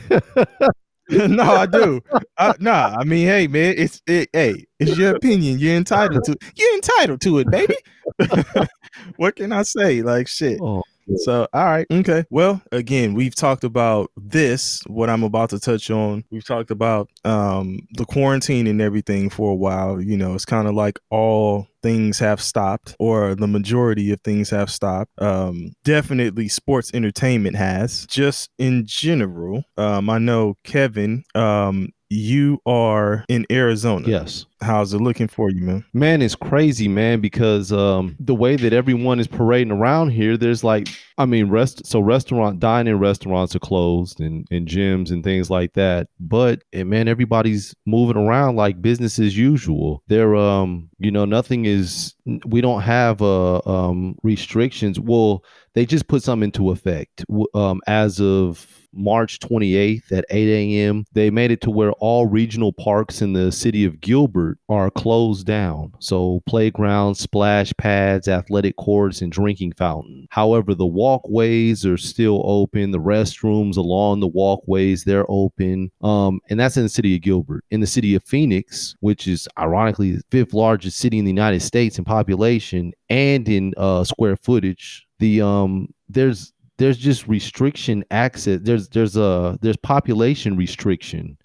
no, 1.09 1.43
I 1.43 1.65
do. 1.65 2.01
I, 2.37 2.53
nah, 2.59 2.95
I 2.97 3.03
mean, 3.03 3.27
hey, 3.27 3.47
man, 3.47 3.75
it's 3.77 4.01
it, 4.07 4.29
hey, 4.31 4.65
it's 4.79 4.97
your 4.97 5.15
opinion. 5.15 5.59
You're 5.59 5.75
entitled 5.75 6.23
to. 6.25 6.37
You're 6.55 6.75
entitled 6.75 7.21
to 7.21 7.39
it, 7.39 7.51
baby. 7.51 7.75
what 9.17 9.35
can 9.35 9.51
I 9.51 9.63
say? 9.63 10.01
Like 10.01 10.27
shit. 10.27 10.59
oh, 10.61 10.83
So, 11.17 11.47
all 11.53 11.65
right, 11.65 11.87
okay. 11.91 12.23
Well, 12.29 12.61
again, 12.71 13.13
we've 13.15 13.35
talked 13.35 13.63
about 13.65 14.11
this, 14.15 14.81
what 14.87 15.09
I'm 15.09 15.23
about 15.23 15.49
to 15.49 15.59
touch 15.59 15.89
on. 15.91 16.23
We've 16.31 16.45
talked 16.45 16.71
about 16.71 17.09
um 17.25 17.79
the 17.93 18.05
quarantine 18.05 18.67
and 18.67 18.81
everything 18.81 19.29
for 19.29 19.51
a 19.51 19.55
while. 19.55 20.01
You 20.01 20.15
know, 20.17 20.35
it's 20.35 20.45
kind 20.45 20.67
of 20.67 20.73
like 20.73 20.99
all 21.09 21.67
things 21.83 22.17
have 22.19 22.41
stopped 22.41 22.95
or 22.99 23.35
the 23.35 23.47
majority 23.47 24.11
of 24.11 24.19
things 24.21 24.49
have 24.49 24.71
stopped. 24.71 25.11
Um 25.21 25.73
definitely 25.83 26.47
sports 26.47 26.89
entertainment 26.93 27.55
has. 27.57 28.05
Just 28.07 28.49
in 28.57 28.85
general, 28.87 29.63
um 29.77 30.09
I 30.09 30.17
know 30.17 30.55
Kevin, 30.63 31.23
um 31.35 31.89
you 32.09 32.59
are 32.67 33.25
in 33.27 33.43
Arizona. 33.51 34.07
yes. 34.07 34.45
How's 34.61 34.93
it 34.93 35.01
looking 35.01 35.27
for 35.27 35.49
you, 35.49 35.61
man? 35.61 35.83
Man, 35.93 36.21
it's 36.21 36.35
crazy, 36.35 36.87
man, 36.87 37.19
because 37.19 37.71
um 37.73 38.15
the 38.19 38.35
way 38.35 38.55
that 38.55 38.71
everyone 38.71 39.19
is 39.19 39.27
parading 39.27 39.71
around 39.73 40.11
here, 40.11 40.37
there's 40.37 40.63
like 40.63 40.87
I 41.17 41.25
mean, 41.25 41.49
rest 41.49 41.85
so 41.85 41.99
restaurant 41.99 42.59
dining 42.59 42.95
restaurants 42.97 43.55
are 43.55 43.59
closed 43.59 44.19
and, 44.21 44.47
and 44.51 44.67
gyms 44.67 45.11
and 45.11 45.23
things 45.23 45.49
like 45.49 45.73
that. 45.73 46.07
But 46.19 46.63
and 46.71 46.89
man, 46.89 47.07
everybody's 47.07 47.75
moving 47.85 48.15
around 48.17 48.55
like 48.55 48.81
business 48.81 49.19
as 49.19 49.35
usual. 49.37 50.01
They're 50.07 50.35
um, 50.35 50.89
you 50.99 51.11
know, 51.11 51.25
nothing 51.25 51.65
is 51.65 51.72
we 52.45 52.61
don't 52.61 52.81
have 52.81 53.21
uh 53.21 53.57
um 53.65 54.15
restrictions. 54.23 54.99
Well, 54.99 55.43
they 55.73 55.85
just 55.85 56.07
put 56.07 56.23
some 56.23 56.43
into 56.43 56.71
effect 56.71 57.25
um 57.53 57.81
as 57.87 58.19
of 58.21 58.82
March 58.93 59.39
28th 59.39 60.11
at 60.11 60.25
8 60.29 60.47
a.m. 60.49 61.05
They 61.13 61.29
made 61.29 61.51
it 61.51 61.61
to 61.61 61.71
where 61.71 61.91
all 61.93 62.25
regional 62.25 62.73
parks 62.73 63.21
in 63.21 63.33
the 63.33 63.51
city 63.51 63.85
of 63.85 64.01
Gilbert 64.01 64.57
are 64.69 64.89
closed 64.89 65.45
down. 65.45 65.93
So, 65.99 66.41
playgrounds, 66.45 67.19
splash 67.19 67.73
pads, 67.77 68.27
athletic 68.27 68.75
courts, 68.77 69.21
and 69.21 69.31
drinking 69.31 69.73
fountain. 69.73 70.27
However, 70.29 70.73
the 70.73 70.85
walkways 70.85 71.85
are 71.85 71.97
still 71.97 72.41
open. 72.45 72.91
The 72.91 72.99
restrooms 72.99 73.77
along 73.77 74.19
the 74.19 74.27
walkways, 74.27 75.03
they're 75.03 75.29
open. 75.29 75.91
Um, 76.01 76.39
and 76.49 76.59
that's 76.59 76.77
in 76.77 76.83
the 76.83 76.89
city 76.89 77.15
of 77.15 77.21
Gilbert. 77.21 77.63
In 77.71 77.81
the 77.81 77.87
city 77.87 78.15
of 78.15 78.23
Phoenix, 78.23 78.95
which 78.99 79.27
is 79.27 79.47
ironically 79.57 80.15
the 80.15 80.23
fifth 80.31 80.53
largest 80.53 80.97
city 80.97 81.19
in 81.19 81.25
the 81.25 81.31
United 81.31 81.61
States 81.61 81.97
in 81.97 82.05
population 82.05 82.93
and 83.09 83.47
in 83.47 83.73
uh, 83.77 84.03
square 84.03 84.35
footage, 84.35 85.07
the 85.19 85.41
um, 85.41 85.87
there's 86.09 86.52
there's 86.77 86.97
just 86.97 87.27
restriction 87.27 88.03
access 88.11 88.59
there's 88.63 88.89
there's 88.89 89.15
a 89.15 89.57
there's 89.61 89.77
population 89.77 90.55
restriction 90.57 91.37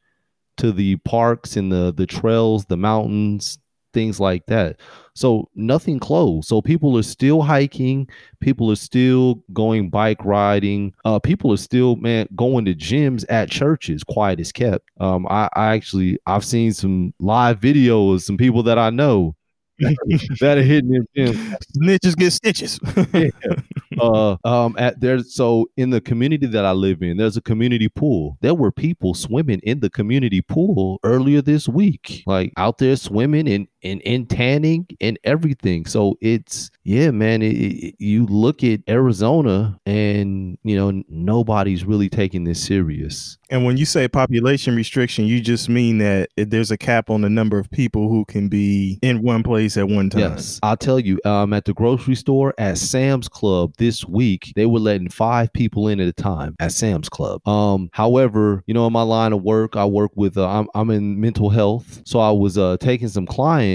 to 0.56 0.72
the 0.72 0.96
parks 0.98 1.56
and 1.56 1.70
the 1.70 1.92
the 1.96 2.06
trails 2.06 2.64
the 2.66 2.76
mountains 2.76 3.58
things 3.92 4.20
like 4.20 4.46
that. 4.46 4.76
So 5.14 5.48
nothing 5.54 5.98
closed. 5.98 6.48
So 6.48 6.62
people 6.62 6.96
are 6.98 7.02
still 7.02 7.42
hiking 7.42 8.08
people 8.40 8.70
are 8.70 8.76
still 8.76 9.42
going 9.52 9.90
bike 9.90 10.24
riding 10.24 10.94
uh 11.04 11.18
people 11.18 11.52
are 11.52 11.56
still 11.56 11.96
man 11.96 12.28
going 12.36 12.64
to 12.64 12.74
gyms 12.74 13.24
at 13.28 13.50
churches 13.50 14.04
quiet 14.04 14.40
is 14.40 14.52
kept. 14.52 14.88
Um 15.00 15.26
i, 15.28 15.48
I 15.54 15.74
actually 15.74 16.18
i've 16.26 16.44
seen 16.44 16.72
some 16.72 17.12
live 17.18 17.58
videos 17.60 18.22
some 18.22 18.36
people 18.36 18.62
that 18.64 18.78
i 18.78 18.90
know 18.90 19.34
that 20.40 20.58
are 20.58 20.62
hitting 20.62 20.90
them 20.90 21.06
gyms 21.16 21.56
Snitches 21.76 22.16
get 22.16 22.32
stitches. 22.32 22.80
uh 24.00 24.36
um 24.44 24.76
at 24.78 25.00
there 25.00 25.18
so 25.20 25.68
in 25.76 25.90
the 25.90 26.00
community 26.00 26.46
that 26.46 26.64
I 26.64 26.72
live 26.72 27.02
in 27.02 27.16
there's 27.16 27.36
a 27.36 27.40
community 27.42 27.88
pool. 27.88 28.38
There 28.40 28.54
were 28.54 28.72
people 28.72 29.14
swimming 29.14 29.60
in 29.62 29.80
the 29.80 29.90
community 29.90 30.42
pool 30.42 30.98
earlier 31.04 31.42
this 31.42 31.68
week 31.68 32.22
like 32.26 32.52
out 32.56 32.78
there 32.78 32.96
swimming 32.96 33.48
and 33.48 33.68
and, 33.82 34.02
and 34.04 34.28
tanning 34.28 34.86
and 35.00 35.18
everything 35.24 35.84
so 35.86 36.16
it's 36.20 36.70
yeah 36.84 37.10
man 37.10 37.42
it, 37.42 37.52
it- 37.54 37.94
you 37.98 38.26
look 38.26 38.62
at 38.64 38.80
Arizona 38.88 39.78
and 39.86 40.58
you 40.64 40.76
know 40.76 41.02
nobody's 41.08 41.84
really 41.84 42.08
taking 42.08 42.44
this 42.44 42.62
serious 42.62 43.38
And 43.50 43.64
when 43.64 43.76
you 43.76 43.84
say 43.86 44.08
population 44.08 44.76
restriction, 44.76 45.24
you 45.26 45.40
just 45.40 45.68
mean 45.68 45.98
that 45.98 46.28
there's 46.36 46.70
a 46.70 46.76
cap 46.76 47.08
on 47.10 47.22
the 47.22 47.30
number 47.30 47.58
of 47.58 47.70
people 47.70 48.08
who 48.08 48.24
can 48.26 48.48
be 48.48 48.98
in 49.02 49.22
one 49.22 49.42
place 49.42 49.76
at 49.78 49.88
one 49.88 50.10
time. 50.10 50.20
Yes, 50.20 50.60
I'll 50.62 50.76
tell 50.76 51.00
you. 51.00 51.18
Um, 51.24 51.52
at 51.54 51.64
the 51.64 51.72
grocery 51.72 52.14
store 52.14 52.52
at 52.58 52.76
Sam's 52.78 53.28
Club 53.28 53.72
this 53.78 54.04
week, 54.04 54.52
they 54.54 54.66
were 54.66 54.78
letting 54.80 55.08
five 55.08 55.50
people 55.52 55.88
in 55.88 55.98
at 56.00 56.08
a 56.08 56.12
time 56.12 56.56
at 56.60 56.72
Sam's 56.72 57.08
Club. 57.08 57.46
Um, 57.48 57.88
however, 57.92 58.62
you 58.66 58.74
know, 58.74 58.86
in 58.86 58.92
my 58.92 59.02
line 59.02 59.32
of 59.32 59.42
work, 59.42 59.76
I 59.76 59.84
work 59.86 60.12
with. 60.14 60.36
Uh, 60.36 60.46
I'm 60.48 60.68
I'm 60.74 60.90
in 60.90 61.18
mental 61.20 61.48
health, 61.50 62.02
so 62.04 62.18
I 62.20 62.30
was 62.30 62.58
uh 62.58 62.76
taking 62.80 63.08
some 63.08 63.24
clients 63.26 63.67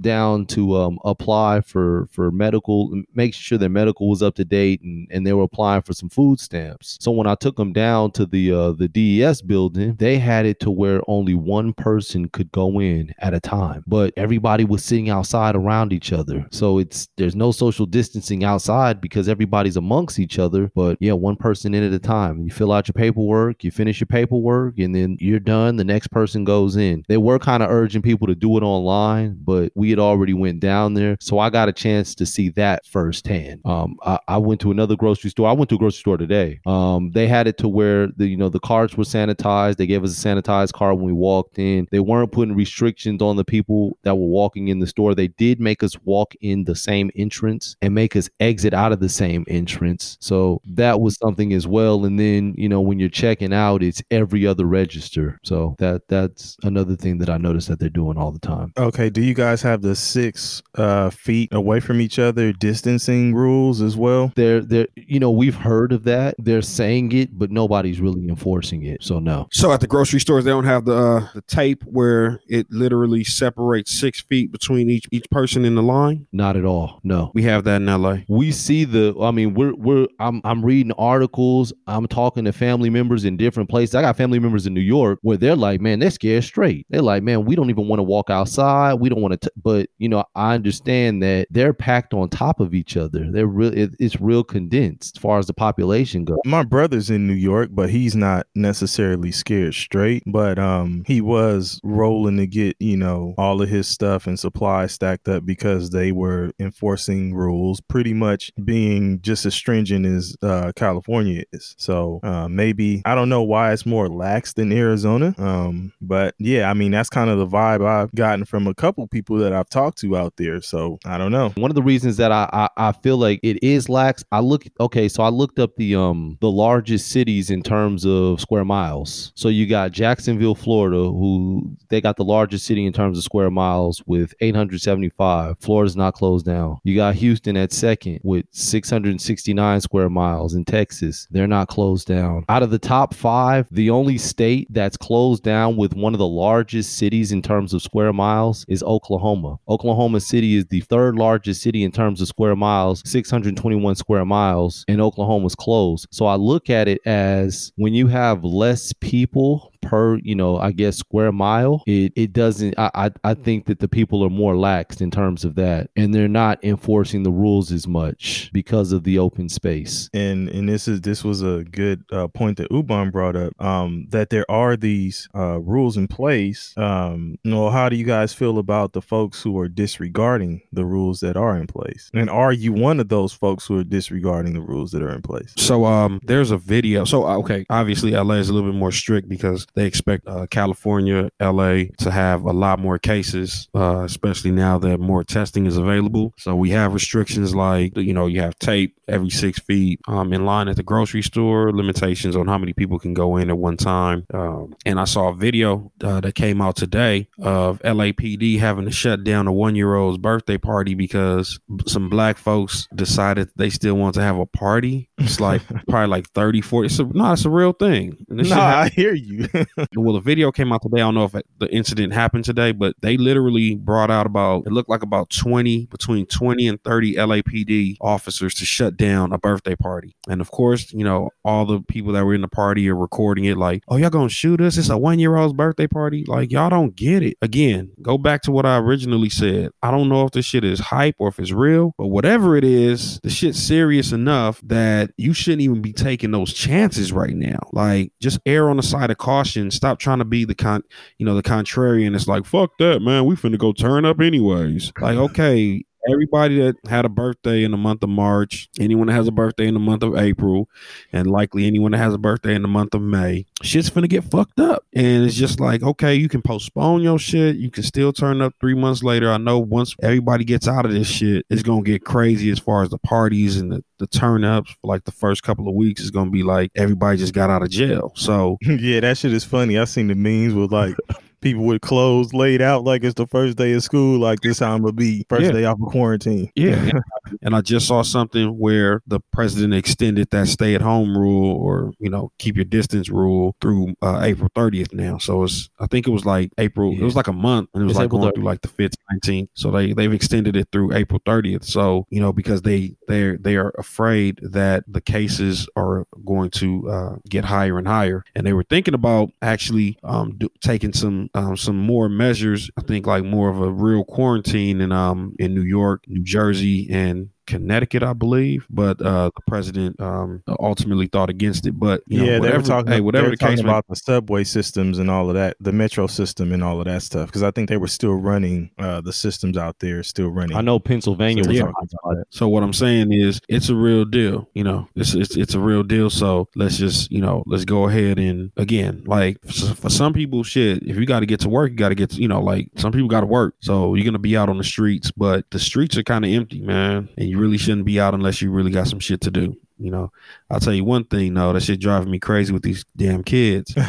down 0.00 0.46
to 0.46 0.76
um 0.76 0.98
apply 1.04 1.60
for 1.60 2.08
for 2.10 2.30
medical, 2.30 3.02
make 3.14 3.34
sure 3.34 3.58
their 3.58 3.68
medical 3.68 4.08
was 4.08 4.22
up 4.22 4.34
to 4.36 4.44
date, 4.44 4.82
and 4.82 5.08
and 5.10 5.26
they 5.26 5.32
were 5.32 5.44
applying 5.44 5.82
for 5.82 5.92
some 5.92 6.08
food 6.08 6.40
stamps. 6.40 6.98
So 7.00 7.10
when 7.10 7.26
I 7.26 7.34
took 7.34 7.56
them 7.56 7.72
down 7.72 8.12
to 8.12 8.26
the 8.26 8.52
uh 8.52 8.72
the 8.72 8.88
DES 8.88 9.42
building, 9.42 9.96
they 9.96 10.18
had 10.18 10.46
it 10.46 10.60
to 10.60 10.70
where 10.70 11.00
only 11.08 11.34
one 11.34 11.72
person 11.72 12.28
could 12.28 12.50
go 12.52 12.80
in 12.80 13.14
at 13.18 13.34
a 13.34 13.40
time, 13.40 13.84
but 13.86 14.12
everybody 14.16 14.64
was 14.64 14.84
sitting 14.84 15.10
outside 15.10 15.56
around 15.56 15.92
each 15.92 16.12
other. 16.12 16.46
So 16.50 16.78
it's 16.78 17.08
there's 17.16 17.36
no 17.36 17.52
social 17.52 17.86
distancing 17.86 18.44
outside 18.44 19.00
because 19.00 19.28
everybody's 19.28 19.76
amongst 19.76 20.18
each 20.18 20.38
other. 20.38 20.70
But 20.74 20.96
yeah, 21.00 21.12
one 21.12 21.36
person 21.36 21.74
in 21.74 21.82
at 21.82 21.92
a 21.92 21.98
time. 21.98 22.42
You 22.44 22.50
fill 22.50 22.72
out 22.72 22.88
your 22.88 22.92
paperwork, 22.94 23.64
you 23.64 23.70
finish 23.70 24.00
your 24.00 24.06
paperwork, 24.06 24.78
and 24.78 24.94
then 24.94 25.16
you're 25.20 25.40
done. 25.40 25.76
The 25.76 25.84
next 25.84 26.08
person 26.08 26.44
goes 26.44 26.76
in. 26.76 27.04
They 27.08 27.16
were 27.16 27.38
kind 27.38 27.62
of 27.62 27.70
urging 27.70 28.02
people 28.02 28.26
to 28.26 28.34
do 28.34 28.56
it 28.56 28.62
online, 28.62 29.33
but 29.34 29.72
we 29.74 29.90
had 29.90 29.98
already 29.98 30.34
went 30.34 30.60
down 30.60 30.94
there, 30.94 31.16
so 31.20 31.38
I 31.38 31.50
got 31.50 31.68
a 31.68 31.72
chance 31.72 32.14
to 32.16 32.26
see 32.26 32.48
that 32.50 32.86
firsthand. 32.86 33.60
Um, 33.64 33.96
I, 34.02 34.18
I 34.28 34.38
went 34.38 34.60
to 34.62 34.70
another 34.70 34.96
grocery 34.96 35.30
store. 35.30 35.48
I 35.48 35.52
went 35.52 35.68
to 35.70 35.76
a 35.76 35.78
grocery 35.78 36.00
store 36.00 36.16
today. 36.16 36.60
Um, 36.66 37.10
they 37.12 37.26
had 37.26 37.46
it 37.46 37.58
to 37.58 37.68
where 37.68 38.08
the 38.16 38.26
you 38.26 38.36
know 38.36 38.48
the 38.48 38.60
carts 38.60 38.96
were 38.96 39.04
sanitized. 39.04 39.76
They 39.76 39.86
gave 39.86 40.04
us 40.04 40.12
a 40.12 40.28
sanitized 40.28 40.72
cart 40.72 40.96
when 40.96 41.06
we 41.06 41.12
walked 41.12 41.58
in. 41.58 41.86
They 41.90 42.00
weren't 42.00 42.32
putting 42.32 42.54
restrictions 42.54 43.22
on 43.22 43.36
the 43.36 43.44
people 43.44 43.98
that 44.02 44.16
were 44.16 44.26
walking 44.26 44.68
in 44.68 44.78
the 44.78 44.86
store. 44.86 45.14
They 45.14 45.28
did 45.28 45.60
make 45.60 45.82
us 45.82 45.96
walk 46.04 46.34
in 46.40 46.64
the 46.64 46.74
same 46.74 47.10
entrance 47.14 47.76
and 47.82 47.94
make 47.94 48.16
us 48.16 48.28
exit 48.40 48.74
out 48.74 48.92
of 48.92 49.00
the 49.00 49.08
same 49.08 49.44
entrance. 49.48 50.16
So 50.20 50.60
that 50.66 51.00
was 51.00 51.16
something 51.16 51.52
as 51.52 51.66
well. 51.66 52.04
And 52.04 52.18
then 52.18 52.54
you 52.56 52.68
know 52.68 52.80
when 52.80 52.98
you're 52.98 53.08
checking 53.08 53.52
out, 53.52 53.82
it's 53.82 54.02
every 54.10 54.46
other 54.46 54.64
register. 54.64 55.38
So 55.44 55.74
that 55.78 56.08
that's 56.08 56.56
another 56.62 56.96
thing 56.96 57.18
that 57.18 57.30
I 57.30 57.38
noticed 57.38 57.68
that 57.68 57.78
they're 57.78 57.88
doing 57.88 58.18
all 58.18 58.32
the 58.32 58.38
time. 58.38 58.72
Okay. 58.76 59.10
Do 59.10 59.22
you 59.24 59.34
guys 59.34 59.62
have 59.62 59.82
the 59.82 59.94
six 59.94 60.62
uh, 60.76 61.10
feet 61.10 61.52
away 61.52 61.80
from 61.80 62.00
each 62.00 62.18
other 62.18 62.52
distancing 62.52 63.34
rules 63.34 63.80
as 63.80 63.96
well? 63.96 64.32
They're 64.34 64.60
they're 64.60 64.88
you 64.94 65.20
know 65.20 65.30
we've 65.30 65.54
heard 65.54 65.92
of 65.92 66.04
that. 66.04 66.34
They're 66.38 66.62
saying 66.62 67.12
it, 67.12 67.38
but 67.38 67.50
nobody's 67.50 68.00
really 68.00 68.28
enforcing 68.28 68.84
it. 68.84 69.02
So 69.02 69.18
no. 69.18 69.48
So 69.52 69.72
at 69.72 69.80
the 69.80 69.86
grocery 69.86 70.20
stores, 70.20 70.44
they 70.44 70.50
don't 70.50 70.64
have 70.64 70.84
the 70.84 70.96
uh, 70.96 71.28
the 71.34 71.42
tape 71.42 71.82
where 71.84 72.40
it 72.48 72.66
literally 72.70 73.24
separates 73.24 73.98
six 73.98 74.20
feet 74.20 74.52
between 74.52 74.90
each 74.90 75.06
each 75.10 75.28
person 75.30 75.64
in 75.64 75.74
the 75.74 75.82
line. 75.82 76.26
Not 76.32 76.56
at 76.56 76.64
all. 76.64 77.00
No. 77.02 77.30
We 77.34 77.42
have 77.44 77.64
that 77.64 77.76
in 77.76 77.86
LA. 77.86 78.18
We 78.28 78.52
see 78.52 78.84
the 78.84 79.14
I 79.20 79.30
mean, 79.30 79.54
we're 79.54 79.74
we're 79.74 80.06
I'm 80.18 80.40
I'm 80.44 80.64
reading 80.64 80.92
articles, 80.98 81.72
I'm 81.86 82.06
talking 82.06 82.44
to 82.44 82.52
family 82.52 82.90
members 82.90 83.24
in 83.24 83.36
different 83.36 83.68
places. 83.68 83.94
I 83.94 84.02
got 84.02 84.16
family 84.16 84.38
members 84.38 84.66
in 84.66 84.74
New 84.74 84.80
York 84.80 85.18
where 85.22 85.36
they're 85.36 85.56
like, 85.56 85.80
man, 85.80 85.98
they're 85.98 86.10
scared 86.10 86.44
straight. 86.44 86.86
They're 86.90 87.02
like, 87.02 87.22
man, 87.22 87.44
we 87.44 87.56
don't 87.56 87.70
even 87.70 87.88
want 87.88 87.98
to 87.98 88.04
walk 88.04 88.30
outside. 88.30 88.94
We 88.94 89.08
don't 89.08 89.13
don't 89.14 89.22
want 89.22 89.40
to. 89.40 89.52
But 89.56 89.88
you 89.98 90.08
know, 90.08 90.24
I 90.34 90.54
understand 90.54 91.22
that 91.22 91.46
they're 91.50 91.72
packed 91.72 92.14
on 92.14 92.28
top 92.28 92.60
of 92.60 92.74
each 92.74 92.96
other. 92.96 93.30
They're 93.30 93.46
real. 93.46 93.76
It, 93.76 93.94
it's 93.98 94.20
real 94.20 94.44
condensed 94.44 95.16
as 95.16 95.20
far 95.20 95.38
as 95.38 95.46
the 95.46 95.54
population 95.54 96.24
goes. 96.24 96.38
My 96.44 96.62
brother's 96.62 97.10
in 97.10 97.26
New 97.26 97.34
York, 97.34 97.70
but 97.72 97.90
he's 97.90 98.16
not 98.16 98.46
necessarily 98.54 99.32
scared 99.32 99.74
straight. 99.74 100.22
But 100.26 100.58
um, 100.58 101.04
he 101.06 101.20
was 101.20 101.80
rolling 101.82 102.36
to 102.38 102.46
get 102.46 102.76
you 102.80 102.96
know 102.96 103.34
all 103.38 103.62
of 103.62 103.68
his 103.68 103.88
stuff 103.88 104.26
and 104.26 104.38
supplies 104.38 104.92
stacked 104.92 105.28
up 105.28 105.46
because 105.46 105.90
they 105.90 106.12
were 106.12 106.52
enforcing 106.58 107.34
rules, 107.34 107.80
pretty 107.80 108.14
much 108.14 108.52
being 108.64 109.20
just 109.20 109.46
as 109.46 109.54
stringent 109.54 110.06
as 110.06 110.36
uh, 110.42 110.72
California 110.76 111.44
is. 111.52 111.74
So 111.78 112.20
uh, 112.22 112.48
maybe 112.48 113.02
I 113.04 113.14
don't 113.14 113.28
know 113.28 113.42
why 113.42 113.72
it's 113.72 113.86
more 113.86 114.08
lax 114.08 114.52
than 114.54 114.72
Arizona. 114.72 115.34
Um, 115.38 115.92
but 116.00 116.34
yeah, 116.38 116.70
I 116.70 116.74
mean 116.74 116.90
that's 116.90 117.08
kind 117.08 117.30
of 117.30 117.38
the 117.38 117.46
vibe 117.46 117.86
I've 117.86 118.14
gotten 118.14 118.44
from 118.44 118.66
a 118.66 118.74
couple 118.74 119.03
people 119.06 119.36
that 119.38 119.52
I've 119.52 119.68
talked 119.68 119.98
to 119.98 120.16
out 120.16 120.36
there. 120.36 120.60
So 120.60 120.98
I 121.04 121.18
don't 121.18 121.32
know. 121.32 121.50
One 121.56 121.70
of 121.70 121.74
the 121.74 121.82
reasons 121.82 122.16
that 122.18 122.32
I, 122.32 122.48
I 122.52 122.88
I 122.88 122.92
feel 122.92 123.16
like 123.16 123.40
it 123.42 123.62
is 123.62 123.88
lax. 123.88 124.24
I 124.32 124.40
look 124.40 124.64
okay, 124.80 125.08
so 125.08 125.22
I 125.22 125.28
looked 125.28 125.58
up 125.58 125.76
the 125.76 125.94
um 125.94 126.38
the 126.40 126.50
largest 126.50 127.08
cities 127.08 127.50
in 127.50 127.62
terms 127.62 128.04
of 128.04 128.40
square 128.40 128.64
miles. 128.64 129.32
So 129.34 129.48
you 129.48 129.66
got 129.66 129.92
Jacksonville, 129.92 130.54
Florida, 130.54 130.96
who 130.96 131.76
they 131.88 132.00
got 132.00 132.16
the 132.16 132.24
largest 132.24 132.66
city 132.66 132.86
in 132.86 132.92
terms 132.92 133.18
of 133.18 133.24
square 133.24 133.50
miles 133.50 134.02
with 134.06 134.34
875. 134.40 135.56
Florida's 135.60 135.96
not 135.96 136.14
closed 136.14 136.46
down. 136.46 136.78
You 136.84 136.96
got 136.96 137.14
Houston 137.16 137.56
at 137.56 137.72
second 137.72 138.20
with 138.22 138.46
669 138.50 139.80
square 139.80 140.10
miles. 140.10 140.54
In 140.54 140.64
Texas, 140.64 141.26
they're 141.30 141.46
not 141.46 141.68
closed 141.68 142.06
down. 142.06 142.44
Out 142.48 142.62
of 142.62 142.70
the 142.70 142.78
top 142.78 143.14
five, 143.14 143.66
the 143.70 143.90
only 143.90 144.18
state 144.18 144.66
that's 144.70 144.96
closed 144.96 145.42
down 145.42 145.76
with 145.76 145.94
one 145.94 146.14
of 146.14 146.18
the 146.18 146.26
largest 146.26 146.96
cities 146.96 147.32
in 147.32 147.42
terms 147.42 147.72
of 147.72 147.82
square 147.82 148.12
miles 148.12 148.64
is 148.68 148.82
Oklahoma. 148.94 149.58
Oklahoma 149.68 150.20
City 150.20 150.54
is 150.54 150.66
the 150.66 150.80
third 150.82 151.16
largest 151.16 151.62
city 151.62 151.82
in 151.82 151.90
terms 151.90 152.20
of 152.20 152.28
square 152.28 152.54
miles, 152.54 153.02
621 153.04 153.96
square 153.96 154.24
miles, 154.24 154.84
and 154.86 155.00
Oklahoma's 155.00 155.56
closed. 155.56 156.06
So 156.10 156.26
I 156.26 156.36
look 156.36 156.70
at 156.70 156.86
it 156.86 157.00
as 157.04 157.72
when 157.76 157.92
you 157.92 158.06
have 158.06 158.44
less 158.44 158.92
people 159.00 159.72
per 159.84 160.16
you 160.18 160.34
know 160.34 160.56
i 160.58 160.72
guess 160.72 160.96
square 160.96 161.32
mile 161.32 161.82
it 161.86 162.12
it 162.16 162.32
doesn't 162.32 162.74
I, 162.78 162.90
I 162.94 163.10
i 163.24 163.34
think 163.34 163.66
that 163.66 163.78
the 163.78 163.88
people 163.88 164.24
are 164.24 164.30
more 164.30 164.54
laxed 164.54 165.00
in 165.00 165.10
terms 165.10 165.44
of 165.44 165.54
that 165.56 165.90
and 165.96 166.14
they're 166.14 166.28
not 166.28 166.62
enforcing 166.64 167.22
the 167.22 167.30
rules 167.30 167.72
as 167.72 167.86
much 167.86 168.50
because 168.52 168.92
of 168.92 169.04
the 169.04 169.18
open 169.18 169.48
space 169.48 170.08
and 170.14 170.48
and 170.48 170.68
this 170.68 170.88
is 170.88 171.00
this 171.02 171.24
was 171.24 171.42
a 171.42 171.64
good 171.64 172.04
uh, 172.12 172.28
point 172.28 172.56
that 172.58 172.70
Uban 172.70 173.10
brought 173.10 173.36
up 173.36 173.52
um, 173.62 174.06
that 174.10 174.30
there 174.30 174.48
are 174.50 174.76
these 174.76 175.28
uh, 175.34 175.60
rules 175.60 175.96
in 175.96 176.08
place. 176.08 176.74
Um, 176.76 177.38
you 177.42 177.50
know, 177.50 177.70
how 177.70 177.88
do 177.88 177.96
you 177.96 178.04
guys 178.04 178.32
feel 178.32 178.58
about 178.58 178.92
the 178.92 179.02
folks 179.02 179.42
who 179.42 179.58
are 179.58 179.68
disregarding 179.68 180.62
the 180.72 180.84
rules 180.84 181.20
that 181.20 181.36
are 181.36 181.56
in 181.56 181.66
place? 181.66 182.10
And 182.14 182.30
are 182.30 182.52
you 182.52 182.72
one 182.72 183.00
of 183.00 183.08
those 183.08 183.32
folks 183.32 183.66
who 183.66 183.78
are 183.78 183.84
disregarding 183.84 184.54
the 184.54 184.60
rules 184.60 184.92
that 184.92 185.02
are 185.02 185.10
in 185.10 185.22
place? 185.22 185.52
So 185.56 185.84
um, 185.84 186.20
there's 186.24 186.50
a 186.50 186.58
video. 186.58 187.04
So 187.04 187.26
uh, 187.26 187.38
okay, 187.38 187.66
obviously 187.70 188.12
LA 188.12 188.34
is 188.34 188.48
a 188.48 188.54
little 188.54 188.70
bit 188.70 188.78
more 188.78 188.92
strict 188.92 189.28
because 189.28 189.66
they 189.74 189.86
expect 189.86 190.26
uh, 190.26 190.46
California, 190.50 191.30
LA 191.40 191.84
to 191.98 192.10
have 192.10 192.44
a 192.44 192.52
lot 192.52 192.78
more 192.78 192.98
cases, 192.98 193.68
uh, 193.74 194.02
especially 194.04 194.50
now 194.50 194.78
that 194.78 194.98
more 195.00 195.24
testing 195.24 195.66
is 195.66 195.76
available. 195.76 196.32
So 196.38 196.54
we 196.54 196.70
have 196.70 196.94
restrictions 196.94 197.54
like 197.54 197.96
you 197.96 198.12
know 198.14 198.26
you 198.26 198.40
have 198.40 198.58
tape 198.58 198.96
every 199.08 199.30
six 199.30 199.58
feet 199.58 200.00
um, 200.08 200.32
in 200.32 200.44
line 200.44 200.68
at 200.68 200.76
the 200.76 200.82
grocery 200.82 201.22
store, 201.22 201.72
limitations 201.72 202.36
on 202.36 202.46
how 202.46 202.58
many 202.58 202.72
people 202.72 202.98
can 202.98 203.14
go 203.14 203.36
in 203.36 203.50
at 203.50 203.58
one 203.58 203.76
time. 203.76 204.26
Um, 204.32 204.74
and 204.86 204.98
I 204.98 205.04
saw 205.04 205.28
a 205.28 205.34
video 205.34 205.92
uh, 206.02 206.20
that 206.20 206.34
came 206.34 206.60
out 206.60 206.76
today 206.76 207.28
of 207.38 207.80
LAPD 207.82 208.58
having 208.58 208.84
to 208.86 208.90
shut 208.90 209.24
down 209.24 209.46
a 209.46 209.52
one 209.52 209.74
year 209.74 209.94
old's 209.94 210.18
birthday 210.18 210.58
party 210.58 210.94
because 210.94 211.58
some 211.86 212.08
black 212.08 212.38
folks 212.38 212.88
decided 212.94 213.50
they 213.56 213.70
still 213.70 213.94
want 213.94 214.14
to 214.14 214.22
have 214.22 214.38
a 214.38 214.46
party. 214.46 215.10
It's 215.18 215.40
like 215.40 215.62
probably 215.88 216.08
like 216.08 216.28
30, 216.30 216.60
40. 216.60 216.86
It's 216.86 216.98
a, 216.98 217.04
no, 217.04 217.32
it's 217.32 217.44
a 217.44 217.50
real 217.50 217.72
thing. 217.72 218.16
No, 218.28 218.44
hap- 218.54 218.86
I 218.86 218.88
hear 218.88 219.12
you. 219.14 219.48
well, 219.96 220.14
the 220.14 220.20
video 220.20 220.52
came 220.52 220.72
out 220.72 220.82
today. 220.82 220.98
I 221.00 221.04
don't 221.04 221.14
know 221.14 221.24
if 221.24 221.32
the 221.58 221.72
incident 221.72 222.12
happened 222.12 222.44
today, 222.44 222.72
but 222.72 222.94
they 223.00 223.16
literally 223.16 223.76
brought 223.76 224.10
out 224.10 224.26
about 224.26 224.66
it 224.66 224.72
looked 224.72 224.88
like 224.88 225.02
about 225.02 225.30
twenty 225.30 225.86
between 225.86 226.26
twenty 226.26 226.66
and 226.66 226.82
thirty 226.82 227.14
LAPD 227.14 227.96
officers 228.00 228.54
to 228.54 228.64
shut 228.64 228.96
down 228.96 229.32
a 229.32 229.38
birthday 229.38 229.76
party. 229.76 230.14
And 230.28 230.40
of 230.40 230.50
course, 230.50 230.92
you 230.92 231.04
know 231.04 231.30
all 231.44 231.66
the 231.66 231.80
people 231.80 232.12
that 232.12 232.24
were 232.24 232.34
in 232.34 232.40
the 232.40 232.48
party 232.48 232.88
are 232.88 232.96
recording 232.96 233.44
it 233.44 233.56
like, 233.56 233.82
"Oh, 233.88 233.96
y'all 233.96 234.10
gonna 234.10 234.28
shoot 234.28 234.60
us? 234.60 234.76
It's 234.76 234.88
a 234.88 234.98
one 234.98 235.18
year 235.18 235.36
old's 235.36 235.54
birthday 235.54 235.86
party." 235.86 236.24
Like 236.26 236.50
y'all 236.50 236.70
don't 236.70 236.94
get 236.94 237.22
it. 237.22 237.36
Again, 237.42 237.92
go 238.02 238.18
back 238.18 238.42
to 238.42 238.52
what 238.52 238.66
I 238.66 238.78
originally 238.78 239.30
said. 239.30 239.70
I 239.82 239.90
don't 239.90 240.08
know 240.08 240.24
if 240.24 240.32
this 240.32 240.46
shit 240.46 240.64
is 240.64 240.80
hype 240.80 241.16
or 241.18 241.28
if 241.28 241.38
it's 241.38 241.52
real, 241.52 241.94
but 241.98 242.08
whatever 242.08 242.56
it 242.56 242.64
is, 242.64 243.20
the 243.22 243.30
shit's 243.30 243.62
serious 243.62 244.12
enough 244.12 244.60
that 244.64 245.10
you 245.16 245.32
shouldn't 245.32 245.62
even 245.62 245.82
be 245.82 245.92
taking 245.92 246.30
those 246.30 246.52
chances 246.52 247.12
right 247.12 247.34
now. 247.34 247.58
Like 247.72 248.12
just 248.20 248.38
err 248.46 248.70
on 248.70 248.76
the 248.76 248.82
side 248.82 249.10
of 249.10 249.18
caution. 249.18 249.43
Stop 249.44 249.98
trying 249.98 250.18
to 250.18 250.24
be 250.24 250.44
the 250.44 250.54
con, 250.54 250.82
you 251.18 251.26
know, 251.26 251.34
the 251.34 251.42
contrarian. 251.42 252.14
It's 252.14 252.28
like 252.28 252.44
fuck 252.44 252.76
that, 252.78 253.00
man. 253.00 253.24
We 253.24 253.36
finna 253.36 253.58
go 253.58 253.72
turn 253.72 254.04
up 254.04 254.20
anyways. 254.20 254.92
Like 255.00 255.16
okay. 255.16 255.84
Everybody 256.10 256.60
that 256.60 256.76
had 256.88 257.04
a 257.04 257.08
birthday 257.08 257.64
in 257.64 257.70
the 257.70 257.76
month 257.76 258.02
of 258.02 258.10
March, 258.10 258.68
anyone 258.78 259.06
that 259.06 259.14
has 259.14 259.28
a 259.28 259.32
birthday 259.32 259.66
in 259.66 259.74
the 259.74 259.80
month 259.80 260.02
of 260.02 260.16
April, 260.16 260.68
and 261.12 261.30
likely 261.30 261.66
anyone 261.66 261.92
that 261.92 261.98
has 261.98 262.12
a 262.12 262.18
birthday 262.18 262.54
in 262.54 262.62
the 262.62 262.68
month 262.68 262.94
of 262.94 263.02
May, 263.02 263.46
shit's 263.62 263.88
finna 263.90 264.08
get 264.08 264.24
fucked 264.24 264.60
up. 264.60 264.84
And 264.94 265.24
it's 265.24 265.34
just 265.34 265.60
like, 265.60 265.82
okay, 265.82 266.14
you 266.14 266.28
can 266.28 266.42
postpone 266.42 267.02
your 267.02 267.18
shit. 267.18 267.56
You 267.56 267.70
can 267.70 267.82
still 267.82 268.12
turn 268.12 268.42
up 268.42 268.54
three 268.60 268.74
months 268.74 269.02
later. 269.02 269.30
I 269.30 269.38
know 269.38 269.58
once 269.58 269.96
everybody 270.02 270.44
gets 270.44 270.68
out 270.68 270.84
of 270.84 270.92
this 270.92 271.08
shit, 271.08 271.46
it's 271.48 271.62
gonna 271.62 271.82
get 271.82 272.04
crazy 272.04 272.50
as 272.50 272.58
far 272.58 272.82
as 272.82 272.90
the 272.90 272.98
parties 272.98 273.56
and 273.56 273.72
the, 273.72 273.84
the 273.98 274.06
turn 274.06 274.44
ups 274.44 274.72
for 274.72 274.88
like 274.88 275.04
the 275.04 275.12
first 275.12 275.42
couple 275.42 275.68
of 275.68 275.74
weeks 275.74 276.02
is 276.02 276.10
gonna 276.10 276.30
be 276.30 276.42
like 276.42 276.70
everybody 276.76 277.18
just 277.18 277.34
got 277.34 277.50
out 277.50 277.62
of 277.62 277.70
jail. 277.70 278.12
So 278.14 278.58
yeah, 278.62 279.00
that 279.00 279.18
shit 279.18 279.32
is 279.32 279.44
funny. 279.44 279.78
I 279.78 279.84
seen 279.84 280.08
the 280.08 280.14
memes 280.14 280.54
with 280.54 280.72
like 280.72 280.94
people 281.44 281.64
with 281.64 281.80
clothes 281.82 282.32
laid 282.34 282.60
out 282.60 282.82
like 282.84 283.04
it's 283.04 283.14
the 283.14 283.26
first 283.28 283.56
day 283.56 283.72
of 283.74 283.82
school. 283.84 284.18
Like 284.18 284.40
this 284.40 284.58
time 284.58 284.82
will 284.82 284.92
be 284.92 285.24
first 285.28 285.44
Yeah. 285.44 285.52
day 285.52 285.64
off 285.66 285.78
of 285.80 285.88
quarantine. 285.92 286.50
Yeah. 286.56 286.90
and 287.42 287.54
I 287.54 287.60
just 287.60 287.86
saw 287.86 288.02
something 288.02 288.58
where 288.58 289.02
the 289.06 289.20
president 289.32 289.74
extended 289.74 290.30
that 290.30 290.48
stay 290.48 290.74
at 290.74 290.80
home 290.80 291.16
rule 291.16 291.54
or, 291.56 291.92
you 292.00 292.10
know, 292.10 292.32
keep 292.38 292.56
your 292.56 292.64
distance 292.64 293.08
rule 293.10 293.54
through 293.60 293.94
uh, 294.02 294.20
April 294.22 294.48
30th 294.56 294.92
now. 294.92 295.18
So 295.18 295.44
it's, 295.44 295.68
I 295.78 295.86
think 295.86 296.08
it 296.08 296.10
was 296.10 296.24
like 296.24 296.50
April, 296.58 296.92
it 296.92 297.02
was 297.02 297.14
like 297.14 297.28
a 297.28 297.32
month 297.32 297.68
and 297.74 297.82
it 297.82 297.84
was 297.86 297.92
It's 297.92 297.98
like 297.98 298.06
April 298.06 298.20
going 298.22 298.32
30th. 298.32 298.34
through 298.36 298.44
like 298.44 298.60
the 298.62 298.68
5th, 298.68 298.94
19th. 299.12 299.48
So 299.54 299.70
they, 299.70 299.92
they've 299.92 300.12
extended 300.12 300.56
it 300.56 300.68
through 300.72 300.94
April 300.94 301.20
30th. 301.26 301.64
So, 301.64 302.06
you 302.10 302.20
know, 302.20 302.32
because 302.32 302.62
they, 302.62 302.96
they're, 303.06 303.36
they 303.36 303.56
are 303.56 303.72
afraid 303.78 304.40
that 304.42 304.84
the 304.88 305.00
cases 305.02 305.68
are 305.76 306.06
going 306.24 306.50
to 306.50 306.88
uh, 306.90 307.16
get 307.28 307.44
higher 307.44 307.78
and 307.78 307.86
higher. 307.86 308.24
And 308.34 308.46
they 308.46 308.54
were 308.54 308.64
thinking 308.64 308.94
about 308.94 309.28
actually 309.42 309.98
um, 310.02 310.34
do, 310.38 310.48
taking 310.62 310.92
some, 310.94 311.28
um, 311.34 311.56
some 311.56 311.78
more 311.78 312.08
measures. 312.08 312.70
I 312.76 312.82
think 312.82 313.06
like 313.06 313.24
more 313.24 313.48
of 313.50 313.60
a 313.60 313.70
real 313.70 314.04
quarantine 314.04 314.80
in, 314.80 314.92
um, 314.92 315.34
in 315.38 315.54
New 315.54 315.62
York, 315.62 316.04
New 316.08 316.22
Jersey, 316.22 316.88
and 316.90 317.30
Connecticut, 317.46 318.02
I 318.02 318.12
believe, 318.12 318.66
but 318.70 319.00
uh, 319.00 319.30
the 319.34 319.42
president 319.46 320.00
um, 320.00 320.42
ultimately 320.60 321.06
thought 321.06 321.30
against 321.30 321.66
it. 321.66 321.78
But 321.78 322.02
you 322.06 322.18
know, 322.18 322.24
yeah, 322.24 322.38
they 322.38 322.56
were 322.56 322.62
talking. 322.62 322.90
hey, 322.90 322.96
they 322.96 323.00
whatever 323.00 323.26
were 323.26 323.30
the 323.32 323.36
talking 323.36 323.56
case 323.56 323.64
about 323.64 323.86
the 323.88 323.96
subway 323.96 324.44
systems 324.44 324.98
and 324.98 325.10
all 325.10 325.28
of 325.28 325.34
that, 325.34 325.56
the 325.60 325.72
metro 325.72 326.06
system 326.06 326.52
and 326.52 326.62
all 326.62 326.78
of 326.78 326.86
that 326.86 327.02
stuff. 327.02 327.26
Because 327.28 327.42
I 327.42 327.50
think 327.50 327.68
they 327.68 327.76
were 327.76 327.88
still 327.88 328.14
running 328.14 328.70
uh, 328.78 329.00
the 329.00 329.12
systems 329.12 329.56
out 329.56 329.78
there, 329.78 330.02
still 330.02 330.28
running. 330.28 330.56
i 330.56 330.60
know 330.60 330.78
pennsylvania 330.78 331.44
So 331.44 331.48
was 331.48 331.56
yeah. 331.56 331.64
talking 331.64 331.88
about 332.02 332.16
that. 332.16 332.24
So 332.30 332.48
what 332.48 332.62
I'm 332.62 332.72
saying 332.72 333.12
is, 333.12 333.40
it's 333.48 333.68
a 333.68 333.74
real 333.74 334.04
deal. 334.04 334.48
You 334.54 334.64
know, 334.64 334.88
it's 334.94 335.14
it's 335.14 335.36
it's 335.36 335.54
a 335.54 335.60
real 335.60 335.82
deal. 335.82 336.10
So 336.10 336.48
let's 336.56 336.78
just 336.78 337.10
you 337.10 337.20
know 337.20 337.42
let's 337.46 337.64
go 337.64 337.88
ahead 337.88 338.18
and 338.18 338.52
again, 338.56 339.02
like 339.06 339.38
for, 339.44 339.74
for 339.74 339.90
some 339.90 340.12
people, 340.12 340.42
shit, 340.42 340.82
if 340.82 340.96
you 340.96 341.06
got 341.06 341.20
to 341.20 341.26
get 341.26 341.40
to 341.40 341.48
work, 341.48 341.70
you 341.70 341.76
got 341.76 341.90
to 341.90 341.94
get 341.94 342.14
you 342.14 342.28
know 342.28 342.40
like 342.40 342.68
some 342.76 342.92
people 342.92 343.08
got 343.08 343.20
to 343.20 343.26
work. 343.26 343.54
So 343.60 343.94
you're 343.94 344.04
gonna 344.04 344.18
be 344.18 344.36
out 344.36 344.48
on 344.48 344.58
the 344.58 344.64
streets, 344.64 345.10
but 345.10 345.50
the 345.50 345.58
streets 345.58 345.96
are 345.96 346.02
kind 346.02 346.24
of 346.24 346.30
empty, 346.30 346.60
man, 346.60 347.08
and 347.16 347.28
you 347.34 347.40
really 347.40 347.58
shouldn't 347.58 347.84
be 347.84 347.98
out 347.98 348.14
unless 348.14 348.40
you 348.40 348.50
really 348.50 348.70
got 348.70 348.86
some 348.86 349.00
shit 349.00 349.20
to 349.22 349.30
do. 349.30 349.56
You 349.78 349.90
know, 349.90 350.12
I'll 350.50 350.60
tell 350.60 350.72
you 350.72 350.84
one 350.84 351.04
thing 351.04 351.34
though, 351.34 351.52
that 351.52 351.62
shit 351.62 351.80
driving 351.80 352.10
me 352.10 352.20
crazy 352.20 352.52
with 352.52 352.62
these 352.62 352.84
damn 352.96 353.24
kids. 353.24 353.74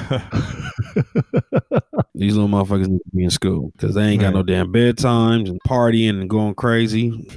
These 2.15 2.35
little 2.35 2.49
motherfuckers 2.49 2.87
need 2.87 2.99
to 2.99 3.15
be 3.15 3.23
in 3.25 3.29
school 3.29 3.71
because 3.75 3.93
they 3.95 4.03
ain't 4.03 4.21
got 4.21 4.27
Right. 4.27 4.35
no 4.35 4.43
damn 4.43 4.71
bedtimes 4.73 5.49
and 5.49 5.59
partying 5.67 6.21
and 6.21 6.29
going 6.29 6.55
crazy. 6.55 7.27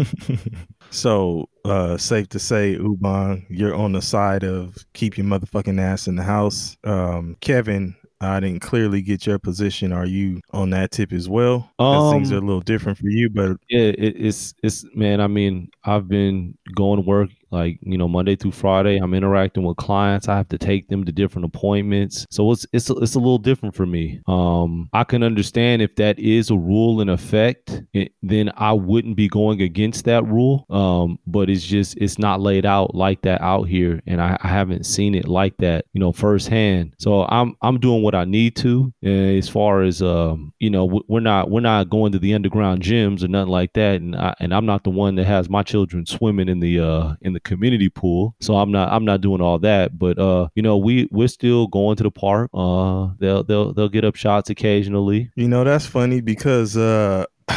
so 0.91 1.49
uh, 1.65 1.97
safe 1.97 2.29
to 2.31 2.39
say, 2.39 2.73
Uban, 2.77 3.45
you're 3.51 3.75
on 3.75 3.93
the 3.93 4.01
side 4.03 4.45
of 4.45 4.77
keep 4.95 5.19
your 5.19 5.27
motherfucking 5.27 5.81
ass 5.81 6.07
in 6.07 6.15
the 6.17 6.23
house. 6.23 6.77
Um, 6.85 7.37
Kevin, 7.41 7.97
I 8.21 8.41
didn't 8.41 8.61
clearly 8.63 9.01
get 9.01 9.27
your 9.27 9.39
position. 9.39 9.93
Are 9.93 10.07
you 10.07 10.41
on 10.53 10.71
that 10.71 10.91
tip 10.91 11.13
as 11.13 11.29
well? 11.29 11.71
'Cause 11.79 12.13
things 12.13 12.31
Um, 12.33 12.37
are 12.37 12.39
a 12.43 12.45
little 12.45 12.61
different 12.61 12.99
for 12.99 13.09
you, 13.09 13.31
but 13.31 13.57
yeah 13.71 13.93
it, 13.97 14.17
it's 14.19 14.55
it's 14.65 14.85
man 14.95 15.21
i 15.21 15.27
mean 15.29 15.69
i've 15.85 16.09
been 16.09 16.57
going 16.75 17.01
to 17.01 17.07
work 17.07 17.31
Like, 17.51 17.79
you 17.83 17.99
know, 17.99 18.09
Monday 18.09 18.37
through 18.37 18.53
Friday, 18.53 18.99
I'm 18.99 19.15
interacting 19.15 19.65
with 19.65 19.77
clients. 19.77 20.29
I 20.29 20.37
have 20.37 20.49
to 20.51 20.59
take 20.59 20.89
them 20.89 21.05
to 21.05 21.13
different 21.13 21.47
appointments. 21.47 22.27
So 22.31 22.51
it's 22.53 22.67
it's 22.73 22.91
a, 22.91 22.95
it's 22.97 23.15
a 23.15 23.19
little 23.19 23.39
different 23.39 23.75
for 23.75 23.87
me. 23.87 24.21
Um, 24.27 24.89
I 24.93 25.05
can 25.05 25.23
understand 25.23 25.83
if 25.83 25.95
that 25.97 26.19
is 26.19 26.51
a 26.51 26.57
rule 26.57 27.01
in 27.01 27.09
effect, 27.09 27.83
it, 27.93 28.13
then 28.23 28.51
I 28.57 28.73
wouldn't 28.73 29.17
be 29.17 29.29
going 29.29 29.63
against 29.63 30.05
that 30.05 30.25
rule. 30.27 30.67
Um, 30.71 31.19
but 31.27 31.51
it's 31.51 31.65
just 31.65 31.97
it's 31.99 32.19
not 32.19 32.41
laid 32.41 32.67
out 32.67 32.95
like 32.95 33.23
that 33.23 33.41
out 33.41 33.65
here, 33.65 34.01
and 34.07 34.21
I, 34.21 34.39
I 34.43 34.49
haven't 34.49 34.85
seen 34.85 35.15
it 35.15 35.29
like 35.29 35.57
that, 35.59 35.87
you 35.93 36.01
know, 36.01 36.13
firsthand. 36.13 36.95
So 36.99 37.25
I'm 37.25 37.57
I'm 37.63 37.81
doing 37.81 38.03
what 38.03 38.15
I 38.15 38.25
need 38.25 38.57
to 38.57 38.93
uh, 39.05 39.09
as 39.09 39.49
far 39.49 39.83
as 39.83 40.03
um, 40.03 40.53
you 40.59 40.71
know, 40.71 41.03
we're 41.09 41.21
not 41.21 41.51
we're 41.51 41.61
not 41.61 41.91
going 41.91 42.13
to 42.13 42.19
the 42.19 42.35
underground 42.35 42.83
gyms 42.83 43.23
or 43.23 43.29
nothing 43.29 43.51
like 43.51 43.73
that, 43.75 44.01
and 44.01 44.17
I, 44.17 44.35
and 44.41 44.55
I'm 44.55 44.67
not 44.67 44.85
the 44.85 44.91
one 44.91 45.15
that 45.17 45.27
has 45.27 45.49
my 45.49 45.63
children 45.63 46.07
swimming 46.07 46.49
in 46.49 46.61
the 46.61 46.81
uh 46.81 47.15
in 47.23 47.33
the 47.33 47.38
community 47.41 47.89
pool, 47.89 48.35
so 48.41 48.57
I'm 48.57 48.71
not 48.71 48.93
I'm 48.93 49.05
not 49.05 49.21
doing 49.21 49.41
all 49.41 49.59
that. 49.61 49.99
But 49.99 50.19
uh, 50.19 50.49
you 50.55 50.63
know, 50.63 50.77
we 50.77 51.09
we're 51.11 51.29
still 51.29 51.67
going 51.69 51.97
to 51.97 52.03
the 52.03 52.11
park. 52.11 52.51
Uh, 52.55 53.11
they'll 53.19 53.43
they'll 53.45 53.73
they'll 53.73 53.89
get 53.89 54.05
up 54.05 54.17
shots 54.17 54.51
occasionally. 54.51 55.31
You 55.35 55.49
know, 55.49 55.65
that's 55.65 55.87
funny 55.87 56.21
because 56.21 56.77
uh 56.77 57.25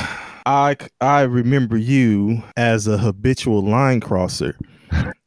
I 0.46 0.76
I 1.00 1.22
remember 1.22 1.78
you 1.78 2.44
as 2.58 2.88
a 2.88 2.98
habitual 2.98 3.62
line 3.64 4.00
crosser. 4.00 4.58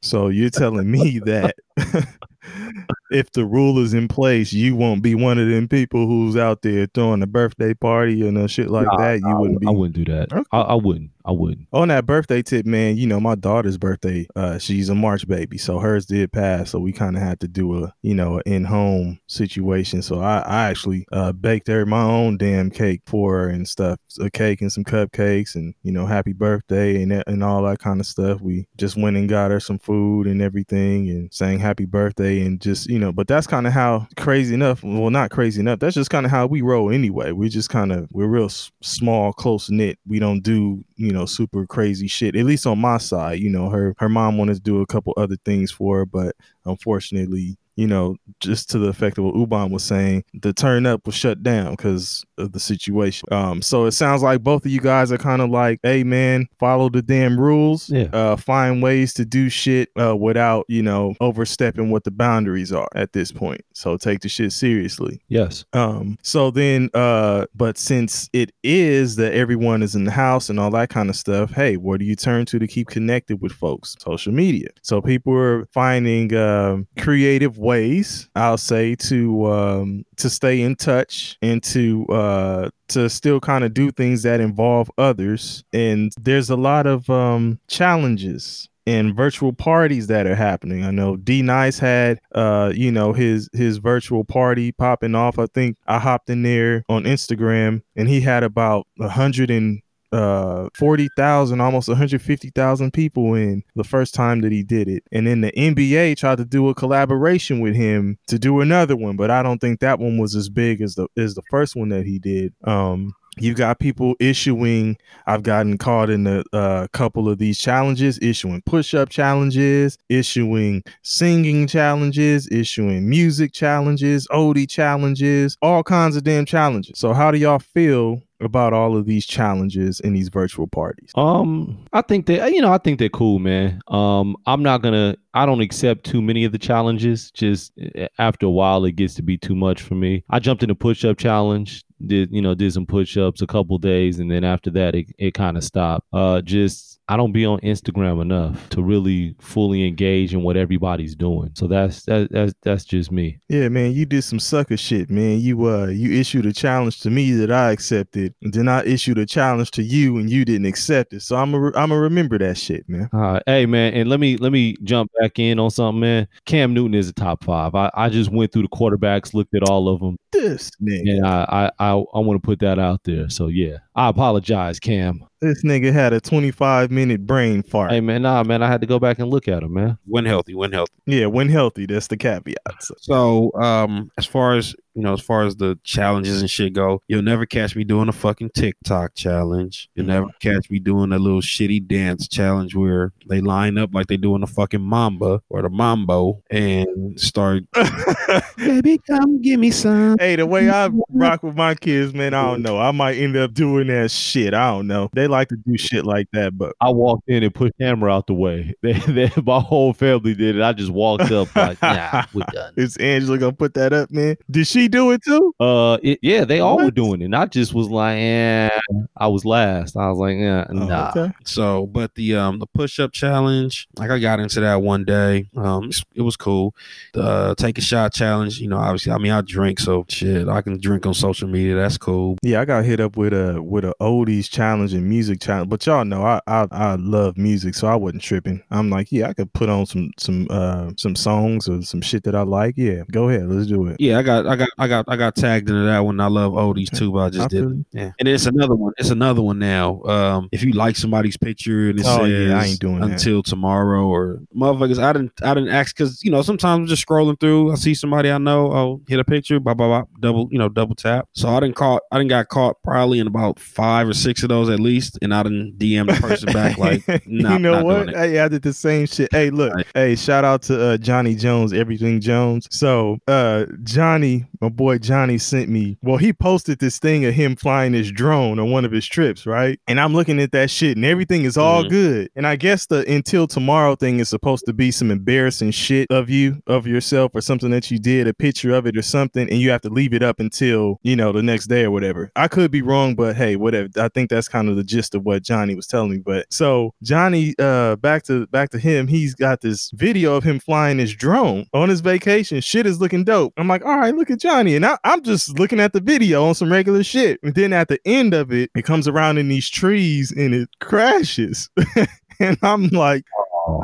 So 0.02 0.28
you're 0.28 0.50
telling 0.50 0.90
me 0.90 1.18
that 1.20 1.54
if 3.14 3.30
the 3.32 3.44
rule 3.46 3.78
is 3.78 3.94
in 3.94 4.08
place, 4.08 4.52
you 4.52 4.74
won't 4.76 5.02
be 5.02 5.14
one 5.14 5.38
of 5.38 5.48
them 5.48 5.68
people 5.68 6.06
who's 6.06 6.36
out 6.36 6.62
there 6.62 6.86
throwing 6.92 7.22
a 7.22 7.26
birthday 7.26 7.72
party 7.74 8.26
and 8.26 8.36
uh, 8.36 8.46
shit 8.46 8.68
like 8.70 8.86
Nah, 8.86 8.96
that. 8.98 9.20
You 9.20 9.28
I, 9.28 9.38
wouldn't 9.38 9.60
be 9.60 9.66
I 9.66 9.70
wouldn't 9.70 10.04
do 10.04 10.12
that. 10.12 10.32
Okay. 10.32 10.42
I, 10.52 10.60
I 10.60 10.74
wouldn't. 10.74 11.10
I 11.26 11.30
wouldn't. 11.30 11.68
on 11.72 11.88
that 11.88 12.04
birthday 12.04 12.42
tip, 12.42 12.66
man, 12.66 12.98
you 12.98 13.06
know, 13.06 13.18
my 13.18 13.34
daughter's 13.34 13.78
birthday, 13.78 14.26
uh, 14.36 14.58
she's 14.58 14.90
a 14.90 14.94
March 14.94 15.26
baby, 15.26 15.56
so 15.56 15.78
hers 15.78 16.04
did 16.04 16.30
pass. 16.32 16.70
So 16.72 16.78
we 16.80 16.92
kind 16.92 17.16
of 17.16 17.22
had 17.22 17.40
to 17.40 17.48
do 17.48 17.82
a, 17.82 17.94
you 18.02 18.14
know, 18.14 18.40
in 18.44 18.64
home 18.64 19.18
situation. 19.26 20.02
So 20.02 20.20
I, 20.20 20.40
I 20.40 20.64
actually 20.68 21.06
uh, 21.12 21.32
baked 21.32 21.68
her 21.68 21.86
my 21.86 22.02
own 22.02 22.36
damn 22.36 22.70
cake 22.70 23.00
for 23.06 23.38
her 23.38 23.48
and 23.48 23.66
stuff, 23.66 23.98
a 24.20 24.28
cake 24.30 24.60
and 24.60 24.70
some 24.70 24.84
cupcakes 24.84 25.54
and, 25.54 25.74
you 25.82 25.92
know, 25.92 26.04
happy 26.04 26.34
birthday 26.34 27.02
and, 27.02 27.10
that- 27.12 27.26
and 27.26 27.42
all 27.42 27.62
that 27.62 27.78
kind 27.78 28.00
of 28.00 28.06
stuff. 28.06 28.42
We 28.42 28.66
just 28.76 28.94
went 28.98 29.16
and 29.16 29.26
got 29.26 29.50
her 29.50 29.60
some 29.60 29.78
food 29.78 30.26
and 30.26 30.42
everything 30.42 31.08
and 31.08 31.32
sang 31.32 31.58
happy 31.58 31.86
birthday 31.86 32.42
and 32.42 32.60
just, 32.60 32.86
you 32.88 32.98
know, 32.98 33.03
but 33.12 33.26
that's 33.26 33.46
kind 33.46 33.66
of 33.66 33.72
how 33.72 34.06
crazy 34.16 34.54
enough, 34.54 34.82
well, 34.82 35.10
not 35.10 35.30
crazy 35.30 35.60
enough. 35.60 35.78
That's 35.78 35.94
just 35.94 36.10
kind 36.10 36.26
of 36.26 36.30
how 36.30 36.46
we 36.46 36.62
roll 36.62 36.90
anyway. 36.90 37.32
We 37.32 37.48
just 37.48 37.70
kind 37.70 37.92
of, 37.92 38.08
we're 38.12 38.26
real 38.26 38.46
s- 38.46 38.70
small, 38.82 39.32
close 39.32 39.70
knit. 39.70 39.98
We 40.06 40.18
don't 40.18 40.40
do, 40.40 40.84
you 40.96 41.12
know, 41.12 41.26
super 41.26 41.66
crazy 41.66 42.06
shit. 42.06 42.36
At 42.36 42.44
least 42.46 42.66
on 42.66 42.78
my 42.78 42.98
side, 42.98 43.40
you 43.40 43.50
know, 43.50 43.68
her 43.70 43.94
her 43.98 44.08
mom 44.08 44.38
wanted 44.38 44.54
to 44.54 44.60
do 44.60 44.80
a 44.80 44.86
couple 44.86 45.14
other 45.16 45.36
things 45.44 45.70
for 45.70 45.98
her, 45.98 46.06
but 46.06 46.36
unfortunately, 46.64 47.56
you 47.76 47.86
know, 47.86 48.16
just 48.40 48.70
to 48.70 48.78
the 48.78 48.88
effect 48.88 49.18
of 49.18 49.24
what 49.24 49.34
Uban 49.34 49.70
was 49.70 49.82
saying, 49.82 50.24
the 50.32 50.52
turn 50.52 50.86
up 50.86 51.06
was 51.06 51.14
shut 51.14 51.42
down 51.42 51.72
because 51.72 52.24
of 52.38 52.52
the 52.52 52.60
situation. 52.60 53.28
Um, 53.32 53.62
so 53.62 53.86
it 53.86 53.92
sounds 53.92 54.22
like 54.22 54.42
both 54.42 54.64
of 54.64 54.70
you 54.70 54.80
guys 54.80 55.10
are 55.12 55.18
kind 55.18 55.42
of 55.42 55.50
like, 55.50 55.80
hey 55.82 56.04
man, 56.04 56.46
follow 56.58 56.88
the 56.88 57.02
damn 57.02 57.38
rules. 57.38 57.90
Yeah. 57.90 58.08
Uh, 58.12 58.36
find 58.36 58.82
ways 58.82 59.12
to 59.14 59.24
do 59.24 59.48
shit 59.48 59.90
uh, 60.00 60.16
without, 60.16 60.66
you 60.68 60.82
know, 60.82 61.14
overstepping 61.20 61.90
what 61.90 62.04
the 62.04 62.10
boundaries 62.10 62.72
are 62.72 62.88
at 62.94 63.12
this 63.12 63.32
point. 63.32 63.62
So 63.72 63.96
take 63.96 64.20
the 64.20 64.28
shit 64.28 64.52
seriously. 64.52 65.20
Yes. 65.28 65.64
Um, 65.72 66.18
so 66.22 66.50
then, 66.50 66.90
uh, 66.94 67.46
but 67.54 67.78
since 67.78 68.28
it 68.32 68.52
is 68.62 69.16
that 69.16 69.34
everyone 69.34 69.82
is 69.82 69.94
in 69.94 70.04
the 70.04 70.10
house 70.10 70.48
and 70.48 70.60
all 70.60 70.70
that 70.70 70.90
kind 70.90 71.10
of 71.10 71.16
stuff, 71.16 71.52
hey, 71.52 71.76
where 71.76 71.98
do 71.98 72.04
you 72.04 72.16
turn 72.16 72.46
to 72.46 72.58
to 72.58 72.66
keep 72.66 72.88
connected 72.88 73.40
with 73.40 73.52
folks? 73.52 73.96
Social 73.98 74.32
media. 74.32 74.68
So 74.82 75.00
people 75.00 75.34
are 75.34 75.66
finding 75.66 76.34
um, 76.34 76.86
creative 76.98 77.58
ways, 77.64 78.28
I'll 78.36 78.58
say, 78.58 78.94
to 78.96 79.46
um, 79.52 80.04
to 80.16 80.30
stay 80.30 80.62
in 80.62 80.76
touch 80.76 81.36
and 81.42 81.62
to 81.64 82.06
uh, 82.06 82.70
to 82.88 83.08
still 83.08 83.40
kind 83.40 83.64
of 83.64 83.74
do 83.74 83.90
things 83.90 84.22
that 84.22 84.40
involve 84.40 84.90
others. 84.98 85.64
And 85.72 86.12
there's 86.20 86.50
a 86.50 86.56
lot 86.56 86.86
of 86.86 87.08
um, 87.10 87.58
challenges 87.68 88.68
and 88.86 89.14
virtual 89.16 89.52
parties 89.52 90.08
that 90.08 90.26
are 90.26 90.34
happening. 90.34 90.84
I 90.84 90.90
know 90.90 91.16
D 91.16 91.42
Nice 91.42 91.78
had 91.78 92.20
uh 92.34 92.72
you 92.74 92.92
know 92.92 93.12
his 93.12 93.48
his 93.52 93.78
virtual 93.78 94.24
party 94.24 94.72
popping 94.72 95.14
off. 95.14 95.38
I 95.38 95.46
think 95.46 95.76
I 95.86 95.98
hopped 95.98 96.30
in 96.30 96.42
there 96.42 96.84
on 96.88 97.04
Instagram 97.04 97.82
and 97.96 98.08
he 98.08 98.20
had 98.20 98.42
about 98.42 98.86
a 99.00 99.08
hundred 99.08 99.50
and 99.50 99.80
uh 100.14 100.68
40,000 100.74 101.60
almost 101.60 101.88
150,000 101.88 102.92
people 102.92 103.34
in 103.34 103.62
the 103.74 103.84
first 103.84 104.14
time 104.14 104.40
that 104.42 104.52
he 104.52 104.62
did 104.62 104.88
it 104.88 105.02
and 105.12 105.26
then 105.26 105.40
the 105.40 105.52
NBA 105.52 106.16
tried 106.16 106.38
to 106.38 106.44
do 106.44 106.68
a 106.68 106.74
collaboration 106.74 107.60
with 107.60 107.74
him 107.74 108.18
to 108.28 108.38
do 108.38 108.60
another 108.60 108.96
one 108.96 109.16
but 109.16 109.30
I 109.30 109.42
don't 109.42 109.60
think 109.60 109.80
that 109.80 109.98
one 109.98 110.18
was 110.18 110.34
as 110.34 110.48
big 110.48 110.80
as 110.80 110.94
the 110.94 111.08
as 111.16 111.34
the 111.34 111.42
first 111.50 111.74
one 111.76 111.88
that 111.88 112.06
he 112.06 112.18
did 112.18 112.54
um 112.64 113.14
you 113.38 113.54
got 113.54 113.78
people 113.78 114.14
issuing 114.20 114.96
I've 115.26 115.42
gotten 115.42 115.78
caught 115.78 116.10
in 116.10 116.26
a 116.26 116.44
uh, 116.52 116.86
couple 116.92 117.28
of 117.28 117.38
these 117.38 117.58
challenges, 117.58 118.18
issuing 118.22 118.62
push 118.62 118.94
up 118.94 119.08
challenges, 119.08 119.98
issuing 120.08 120.82
singing 121.02 121.66
challenges, 121.66 122.48
issuing 122.50 123.08
music 123.08 123.52
challenges, 123.52 124.28
Odie 124.28 124.68
challenges, 124.68 125.56
all 125.62 125.82
kinds 125.82 126.16
of 126.16 126.24
damn 126.24 126.44
challenges. 126.44 126.98
So, 126.98 127.12
how 127.12 127.30
do 127.30 127.38
y'all 127.38 127.58
feel 127.58 128.22
about 128.40 128.72
all 128.72 128.96
of 128.96 129.06
these 129.06 129.26
challenges 129.26 130.00
in 130.00 130.12
these 130.12 130.28
virtual 130.28 130.66
parties? 130.66 131.10
Um, 131.14 131.84
I 131.92 132.02
think 132.02 132.26
that 132.26 132.52
you 132.52 132.60
know, 132.60 132.72
I 132.72 132.78
think 132.78 132.98
they're 132.98 133.08
cool, 133.08 133.38
man. 133.38 133.80
Um, 133.88 134.36
I'm 134.46 134.62
not 134.62 134.82
gonna. 134.82 135.16
I 135.34 135.46
don't 135.46 135.60
accept 135.60 136.04
too 136.04 136.22
many 136.22 136.44
of 136.44 136.52
the 136.52 136.58
challenges. 136.58 137.30
Just 137.32 137.72
eh, 137.78 138.08
after 138.18 138.46
a 138.46 138.50
while, 138.50 138.84
it 138.84 138.92
gets 138.92 139.14
to 139.14 139.22
be 139.22 139.36
too 139.36 139.54
much 139.54 139.82
for 139.82 139.94
me. 139.94 140.24
I 140.30 140.38
jumped 140.38 140.62
in 140.62 140.70
a 140.70 140.74
push 140.74 141.04
up 141.04 141.18
challenge. 141.18 141.84
Did 142.06 142.30
you 142.32 142.42
know? 142.42 142.54
Did 142.54 142.72
some 142.72 142.86
push 142.86 143.16
ups 143.16 143.42
a 143.42 143.46
couple 143.46 143.78
days, 143.78 144.18
and 144.18 144.30
then 144.30 144.44
after 144.44 144.70
that, 144.70 144.94
it 144.94 145.06
it 145.18 145.34
kind 145.34 145.56
of 145.56 145.64
stopped. 145.64 146.06
Uh, 146.12 146.40
just 146.40 146.93
I 147.08 147.16
don't 147.18 147.32
be 147.32 147.44
on 147.44 147.60
Instagram 147.60 148.22
enough 148.22 148.68
to 148.70 148.82
really 148.82 149.34
fully 149.38 149.86
engage 149.86 150.32
in 150.32 150.42
what 150.42 150.56
everybody's 150.56 151.14
doing. 151.14 151.50
So 151.54 151.66
that's 151.66 152.02
that, 152.04 152.30
that's 152.30 152.54
that's 152.62 152.84
just 152.84 153.12
me. 153.12 153.38
Yeah, 153.48 153.68
man, 153.68 153.92
you 153.92 154.06
did 154.06 154.22
some 154.22 154.40
sucker 154.40 154.76
shit, 154.76 155.10
man. 155.10 155.40
You 155.40 155.68
uh 155.68 155.86
you 155.86 156.18
issued 156.18 156.46
a 156.46 156.52
challenge 156.52 157.00
to 157.00 157.10
me 157.10 157.32
that 157.32 157.50
I 157.50 157.72
accepted, 157.72 158.34
then 158.40 158.68
I 158.68 158.84
issued 158.84 159.18
a 159.18 159.26
challenge 159.26 159.70
to 159.72 159.82
you 159.82 160.16
and 160.16 160.30
you 160.30 160.44
didn't 160.46 160.66
accept 160.66 161.12
it. 161.12 161.20
So 161.20 161.36
I'm 161.36 161.52
a, 161.52 161.66
I'm 161.66 161.90
gonna 161.90 161.98
remember 161.98 162.38
that 162.38 162.56
shit, 162.56 162.88
man. 162.88 163.10
Right. 163.12 163.42
Hey 163.46 163.66
man, 163.66 163.92
and 163.92 164.08
let 164.08 164.18
me 164.18 164.38
let 164.38 164.52
me 164.52 164.76
jump 164.82 165.10
back 165.20 165.38
in 165.38 165.58
on 165.58 165.70
something, 165.70 166.00
man. 166.00 166.26
Cam 166.46 166.72
Newton 166.72 166.94
is 166.94 167.08
a 167.08 167.12
top 167.12 167.44
five. 167.44 167.74
I, 167.74 167.90
I 167.94 168.08
just 168.08 168.32
went 168.32 168.52
through 168.52 168.62
the 168.62 168.68
quarterbacks, 168.68 169.34
looked 169.34 169.54
at 169.54 169.68
all 169.68 169.88
of 169.88 170.00
them, 170.00 170.16
This 170.32 170.70
nigga, 170.82 171.18
and 171.18 171.26
I 171.26 171.70
I 171.78 171.90
I, 171.90 171.90
I 171.92 172.18
want 172.20 172.42
to 172.42 172.46
put 172.46 172.60
that 172.60 172.78
out 172.78 173.04
there. 173.04 173.28
So 173.28 173.48
yeah, 173.48 173.78
I 173.96 174.08
apologize, 174.08 174.80
Cam. 174.80 175.20
this 175.40 175.62
nigga 175.62 175.92
had 175.92 176.12
a 176.12 176.20
25 176.20 176.90
minute 176.90 177.26
brain 177.26 177.62
fart. 177.62 177.92
Hey 177.92 178.00
man, 178.00 178.22
nah 178.22 178.42
man, 178.42 178.62
I 178.62 178.66
had 178.68 178.80
to 178.80 178.86
go 178.86 178.98
back 178.98 179.18
and 179.20 179.30
look 179.30 179.46
at 179.46 179.62
him, 179.62 179.74
man. 179.74 179.98
When 180.06 180.24
healthy, 180.24 180.54
when 180.54 180.72
healthy. 180.72 180.92
Yeah, 181.06 181.26
when 181.26 181.48
healthy, 181.48 181.86
that's 181.86 182.08
the 182.08 182.16
caveat. 182.16 182.56
So, 182.80 182.94
So, 182.98 183.52
um, 183.62 184.10
as 184.18 184.26
far 184.26 184.54
as 184.56 184.74
you 184.94 185.02
know, 185.02 185.12
as 185.12 185.20
far 185.20 185.44
as 185.44 185.56
the 185.56 185.78
challenges 185.82 186.40
and 186.40 186.50
shit 186.50 186.72
go, 186.72 187.02
you'll 187.08 187.22
never 187.22 187.46
catch 187.46 187.74
me 187.74 187.84
doing 187.84 188.08
a 188.08 188.12
fucking 188.12 188.50
TikTok 188.54 189.14
challenge. 189.14 189.88
You'll 189.94 190.06
never 190.06 190.26
mm-hmm. 190.26 190.48
catch 190.48 190.70
me 190.70 190.78
doing 190.78 191.12
a 191.12 191.18
little 191.18 191.40
shitty 191.40 191.86
dance 191.86 192.28
challenge 192.28 192.74
where 192.74 193.12
they 193.28 193.40
line 193.40 193.76
up 193.78 193.92
like 193.92 194.06
they 194.06 194.16
doing 194.16 194.40
the 194.40 194.46
fucking 194.46 194.80
mamba 194.80 195.40
or 195.48 195.62
the 195.62 195.68
mambo 195.68 196.42
and 196.50 197.18
start, 197.20 197.64
baby, 198.56 198.98
come 199.06 199.40
give 199.42 199.58
me 199.58 199.70
some. 199.70 200.16
hey, 200.18 200.36
the 200.36 200.46
way 200.46 200.70
I 200.70 200.90
rock 201.10 201.42
with 201.42 201.56
my 201.56 201.74
kids, 201.74 202.14
man, 202.14 202.34
I 202.34 202.44
don't 202.44 202.62
know. 202.62 202.78
I 202.78 202.90
might 202.92 203.16
end 203.16 203.36
up 203.36 203.52
doing 203.54 203.88
that 203.88 204.10
shit. 204.10 204.54
I 204.54 204.70
don't 204.70 204.86
know. 204.86 205.10
They 205.12 205.26
like 205.26 205.48
to 205.48 205.56
do 205.56 205.76
shit 205.76 206.06
like 206.06 206.28
that, 206.32 206.56
but 206.56 206.74
I 206.80 206.90
walked 206.90 207.28
in 207.28 207.42
and 207.42 207.54
pushed 207.54 207.74
camera 207.80 208.12
out 208.14 208.26
the 208.26 208.34
way. 208.34 208.74
They, 208.84 208.92
they, 208.92 209.30
my 209.46 209.60
whole 209.60 209.94
family 209.94 210.34
did 210.34 210.56
it. 210.56 210.62
I 210.62 210.74
just 210.74 210.90
walked 210.90 211.30
up 211.30 211.56
like, 211.56 211.80
nah, 211.80 212.24
we're 212.34 212.44
done. 212.52 212.74
is 212.76 212.98
Angela 212.98 213.38
gonna 213.38 213.52
put 213.52 213.72
that 213.74 213.94
up, 213.94 214.10
man? 214.10 214.36
Did 214.50 214.66
she 214.66 214.83
do 214.88 215.10
it 215.12 215.22
too? 215.22 215.54
Uh, 215.60 215.98
it, 216.02 216.18
yeah, 216.22 216.44
they 216.44 216.60
all 216.60 216.78
were 216.78 216.90
doing 216.90 217.22
it. 217.22 217.26
And 217.26 217.36
I 217.36 217.46
just 217.46 217.74
was 217.74 217.88
like, 217.88 218.16
eh. 218.18 218.70
I 219.16 219.28
was 219.28 219.44
last. 219.44 219.96
I 219.96 220.08
was 220.08 220.18
like, 220.18 220.36
yeah, 220.36 220.66
Oh, 220.70 220.72
nah. 220.74 221.10
okay. 221.16 221.32
So, 221.44 221.86
but 221.86 222.14
the 222.14 222.36
um 222.36 222.58
the 222.58 222.66
push 222.66 222.98
up 223.00 223.12
challenge, 223.12 223.88
like 223.96 224.10
I 224.10 224.18
got 224.18 224.40
into 224.40 224.60
that 224.60 224.82
one 224.82 225.04
day. 225.04 225.48
Um, 225.56 225.90
it 226.14 226.22
was 226.22 226.36
cool. 226.36 226.74
The 227.12 227.22
uh, 227.22 227.54
take 227.54 227.78
a 227.78 227.80
shot 227.80 228.12
challenge, 228.12 228.58
you 228.58 228.68
know, 228.68 228.78
obviously, 228.78 229.12
I 229.12 229.18
mean, 229.18 229.32
I 229.32 229.40
drink, 229.40 229.78
so 229.80 230.04
shit, 230.08 230.48
I 230.48 230.62
can 230.62 230.78
drink 230.80 231.06
on 231.06 231.14
social 231.14 231.48
media. 231.48 231.74
That's 231.74 231.98
cool. 231.98 232.36
Yeah, 232.42 232.60
I 232.60 232.64
got 232.64 232.84
hit 232.84 233.00
up 233.00 233.16
with 233.16 233.32
a 233.32 233.62
with 233.62 233.84
a 233.84 233.94
oldies 234.00 234.48
challenge 234.50 234.92
and 234.94 235.08
music 235.08 235.40
challenge, 235.40 235.68
but 235.70 235.84
y'all 235.86 236.04
know 236.04 236.22
I, 236.24 236.40
I 236.46 236.66
I 236.70 236.94
love 236.96 237.36
music, 237.36 237.74
so 237.74 237.86
I 237.86 237.94
wasn't 237.94 238.22
tripping. 238.22 238.62
I'm 238.70 238.90
like, 238.90 239.10
yeah, 239.12 239.28
I 239.28 239.32
could 239.32 239.52
put 239.52 239.68
on 239.68 239.86
some 239.86 240.10
some 240.18 240.46
uh 240.50 240.90
some 240.96 241.16
songs 241.16 241.68
or 241.68 241.82
some 241.82 242.00
shit 242.00 242.24
that 242.24 242.34
I 242.34 242.42
like. 242.42 242.74
Yeah, 242.76 243.02
go 243.10 243.28
ahead, 243.28 243.48
let's 243.48 243.66
do 243.68 243.86
it. 243.86 243.96
Yeah, 244.00 244.18
I 244.18 244.22
got 244.22 244.46
I 244.46 244.56
got 244.56 244.68
I 244.78 244.88
got 244.88 245.04
I 245.08 245.16
got 245.16 245.36
tagged 245.36 245.68
into 245.68 245.84
that 245.84 246.00
one. 246.00 246.18
I 246.20 246.26
love 246.26 246.52
oldies 246.52 246.90
too, 246.96 247.12
but 247.12 247.18
I 247.18 247.30
just 247.30 247.44
I 247.44 247.48
didn't. 247.48 247.86
Yeah, 247.92 248.12
and 248.18 248.28
it's 248.28 248.46
another 248.46 248.74
one. 248.74 248.92
It's 248.98 249.10
another 249.10 249.42
one 249.42 249.58
now. 249.58 250.02
Um, 250.04 250.48
if 250.52 250.62
you 250.62 250.72
like 250.72 250.96
somebody's 250.96 251.36
picture 251.36 251.90
and 251.90 251.98
it 252.00 252.06
Oh, 252.06 252.24
says 252.24 252.48
yeah, 252.48 252.58
I 252.58 252.64
ain't 252.66 252.80
doing 252.80 253.00
that. 253.00 253.10
until 253.12 253.42
tomorrow 253.42 254.06
or 254.06 254.40
motherfuckers, 254.56 255.02
I 255.02 255.12
didn't 255.12 255.32
I 255.42 255.54
didn't 255.54 255.70
ask 255.70 255.96
because 255.96 256.22
you 256.24 256.30
know 256.30 256.42
sometimes 256.42 256.80
I'm 256.80 256.86
just 256.86 257.06
scrolling 257.06 257.38
through. 257.38 257.72
I 257.72 257.74
see 257.76 257.94
somebody 257.94 258.30
I 258.30 258.38
know. 258.38 258.72
Oh, 258.72 259.00
hit 259.08 259.18
a 259.20 259.24
picture. 259.24 259.60
Blah 259.60 259.74
blah 259.74 259.86
blah. 259.86 260.04
Double 260.20 260.48
you 260.50 260.58
know 260.58 260.68
double 260.68 260.94
tap. 260.94 261.28
So 261.32 261.48
I 261.48 261.60
didn't 261.60 261.76
caught. 261.76 262.02
I 262.10 262.18
didn't 262.18 262.30
got 262.30 262.48
caught 262.48 262.82
probably 262.82 263.18
in 263.18 263.26
about 263.26 263.58
five 263.58 264.08
or 264.08 264.14
six 264.14 264.42
of 264.42 264.48
those 264.48 264.68
at 264.70 264.80
least, 264.80 265.18
and 265.22 265.34
I 265.34 265.42
didn't 265.42 265.78
DM 265.78 266.06
the 266.14 266.20
person 266.20 266.52
back 266.52 266.78
like, 266.78 267.06
nah, 267.26 267.52
you 267.54 267.58
know 267.58 267.72
not 267.74 267.84
what? 267.84 268.08
Hey, 268.10 268.38
I 268.40 268.48
did 268.48 268.62
the 268.62 268.72
same 268.72 269.06
shit. 269.06 269.28
Hey, 269.32 269.50
look. 269.50 269.74
Right. 269.74 269.86
Hey, 269.94 270.16
shout 270.16 270.44
out 270.44 270.62
to 270.62 270.80
uh, 270.80 270.96
Johnny 270.96 271.34
Jones, 271.34 271.72
Everything 271.72 272.20
Jones. 272.20 272.66
So, 272.70 273.18
uh, 273.28 273.66
Johnny, 273.82 274.44
my 274.64 274.70
boy 274.70 274.98
Johnny 274.98 275.38
sent 275.38 275.68
me. 275.68 275.96
Well, 276.02 276.16
he 276.16 276.32
posted 276.32 276.78
this 276.78 276.98
thing 276.98 277.24
of 277.24 277.34
him 277.34 277.56
flying 277.56 277.92
his 277.92 278.10
drone 278.10 278.58
on 278.58 278.70
one 278.70 278.84
of 278.84 278.92
his 278.92 279.06
trips, 279.06 279.44
right? 279.46 279.78
And 279.86 280.00
I'm 280.00 280.14
looking 280.14 280.40
at 280.40 280.52
that 280.52 280.70
shit, 280.70 280.96
and 280.96 281.04
everything 281.04 281.44
is 281.44 281.56
all 281.56 281.84
Mhm. 281.84 281.88
good. 281.90 282.28
And 282.34 282.46
I 282.46 282.56
guess 282.56 282.86
the 282.86 283.04
until 283.10 283.46
tomorrow 283.46 283.94
thing 283.96 284.20
is 284.20 284.28
supposed 284.28 284.64
to 284.66 284.72
be 284.72 284.90
some 284.90 285.10
embarrassing 285.10 285.70
shit 285.72 286.06
of 286.10 286.30
you, 286.30 286.60
of 286.66 286.86
yourself, 286.86 287.32
or 287.34 287.40
something 287.40 287.70
that 287.70 287.90
you 287.90 287.98
did, 287.98 288.26
a 288.26 288.32
picture 288.34 288.72
of 288.74 288.86
it 288.86 288.96
or 288.96 289.02
something, 289.02 289.48
and 289.50 289.58
you 289.60 289.70
have 289.70 289.82
to 289.82 289.90
leave 289.90 290.14
it 290.14 290.22
up 290.22 290.40
until 290.40 290.98
you 291.02 291.16
know 291.16 291.32
the 291.32 291.42
next 291.42 291.66
day 291.66 291.84
or 291.84 291.90
whatever. 291.90 292.30
I 292.36 292.48
could 292.48 292.70
be 292.70 292.80
wrong, 292.82 293.14
but 293.14 293.36
hey, 293.36 293.56
whatever. 293.56 293.88
I 293.98 294.08
think 294.08 294.30
that's 294.30 294.48
kind 294.48 294.68
of 294.68 294.76
the 294.76 294.84
gist 294.84 295.14
of 295.14 295.24
what 295.24 295.42
Johnny 295.42 295.74
was 295.74 295.86
telling 295.86 296.10
me. 296.10 296.18
But 296.24 296.46
so 296.50 296.94
Johnny, 297.02 297.54
uh, 297.58 297.96
back 297.96 298.22
to 298.24 298.46
back 298.46 298.70
to 298.70 298.78
him. 298.78 299.08
He's 299.08 299.34
got 299.34 299.60
this 299.60 299.90
video 299.94 300.34
of 300.36 300.44
him 300.44 300.58
flying 300.58 300.98
his 300.98 301.14
drone 301.14 301.66
on 301.74 301.88
his 301.90 302.00
vacation. 302.00 302.60
Shit 302.60 302.86
is 302.86 303.00
looking 303.00 303.24
dope. 303.24 303.52
I'm 303.56 303.68
like, 303.68 303.84
all 303.84 303.98
right, 303.98 304.14
look 304.14 304.30
at 304.30 304.40
Johnny, 304.40 304.53
and 304.60 304.86
I, 304.86 304.98
I'm 305.04 305.22
just 305.22 305.58
looking 305.58 305.80
at 305.80 305.92
the 305.92 306.00
video 306.00 306.44
on 306.44 306.54
some 306.54 306.70
regular 306.70 307.02
shit. 307.02 307.40
And 307.42 307.54
then 307.54 307.72
at 307.72 307.88
the 307.88 307.98
end 308.04 308.34
of 308.34 308.52
it, 308.52 308.70
it 308.74 308.84
comes 308.84 309.08
around 309.08 309.38
in 309.38 309.48
these 309.48 309.68
trees 309.68 310.32
and 310.32 310.54
it 310.54 310.68
crashes. 310.80 311.68
and 312.40 312.56
I'm 312.62 312.88
like, 312.88 313.24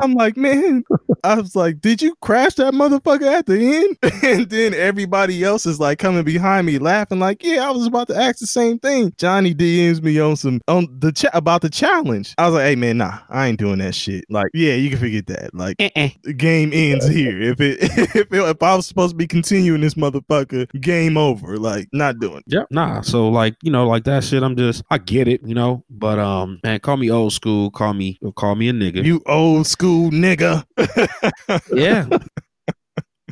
I'm 0.01 0.13
like, 0.13 0.37
man, 0.37 0.83
I 1.23 1.35
was 1.35 1.55
like, 1.55 1.81
did 1.81 2.01
you 2.01 2.15
crash 2.21 2.55
that 2.55 2.73
motherfucker 2.73 3.31
at 3.31 3.45
the 3.45 3.57
end? 3.59 4.23
and 4.23 4.49
then 4.49 4.73
everybody 4.73 5.43
else 5.43 5.65
is 5.65 5.79
like 5.79 5.99
coming 5.99 6.23
behind 6.23 6.67
me 6.67 6.77
laughing, 6.77 7.19
like, 7.19 7.43
yeah, 7.43 7.67
I 7.67 7.71
was 7.71 7.85
about 7.85 8.07
to 8.09 8.15
ask 8.15 8.39
the 8.39 8.47
same 8.47 8.79
thing. 8.79 9.13
Johnny 9.17 9.53
DMs 9.53 10.01
me 10.01 10.19
on 10.19 10.35
some 10.35 10.61
on 10.67 10.87
the 10.99 11.11
chat 11.11 11.31
about 11.33 11.61
the 11.61 11.69
challenge. 11.69 12.33
I 12.37 12.45
was 12.45 12.55
like, 12.55 12.65
hey 12.65 12.75
man, 12.75 12.97
nah, 12.97 13.19
I 13.29 13.47
ain't 13.47 13.59
doing 13.59 13.79
that 13.79 13.95
shit. 13.95 14.25
Like, 14.29 14.49
yeah, 14.53 14.73
you 14.73 14.89
can 14.89 14.99
forget 14.99 15.27
that. 15.27 15.53
Like 15.53 15.77
the 15.77 16.33
game 16.33 16.71
ends 16.73 17.07
here. 17.07 17.41
If 17.41 17.59
it 17.59 17.79
if 17.81 18.15
it, 18.15 18.27
if 18.31 18.63
I 18.63 18.75
was 18.75 18.87
supposed 18.87 19.11
to 19.11 19.17
be 19.17 19.27
continuing 19.27 19.81
this 19.81 19.95
motherfucker, 19.95 20.69
game 20.79 21.17
over. 21.17 21.57
Like, 21.57 21.87
not 21.91 22.19
doing 22.19 22.37
it. 22.37 22.43
Yep. 22.47 22.67
Nah. 22.71 23.01
So 23.01 23.29
like, 23.29 23.55
you 23.63 23.71
know, 23.71 23.87
like 23.87 24.03
that 24.05 24.23
shit, 24.23 24.43
I'm 24.43 24.55
just 24.55 24.83
I 24.91 24.97
get 24.97 25.27
it, 25.27 25.41
you 25.45 25.55
know. 25.55 25.83
But 25.89 26.19
um 26.19 26.59
man, 26.63 26.79
call 26.79 26.97
me 26.97 27.09
old 27.09 27.33
school, 27.33 27.71
call 27.71 27.93
me 27.93 28.19
call 28.35 28.55
me 28.55 28.69
a 28.69 28.73
nigga. 28.73 29.03
You 29.03 29.21
old 29.25 29.67
school 29.71 30.11
nigga. 30.11 30.63
yeah. 31.73 32.07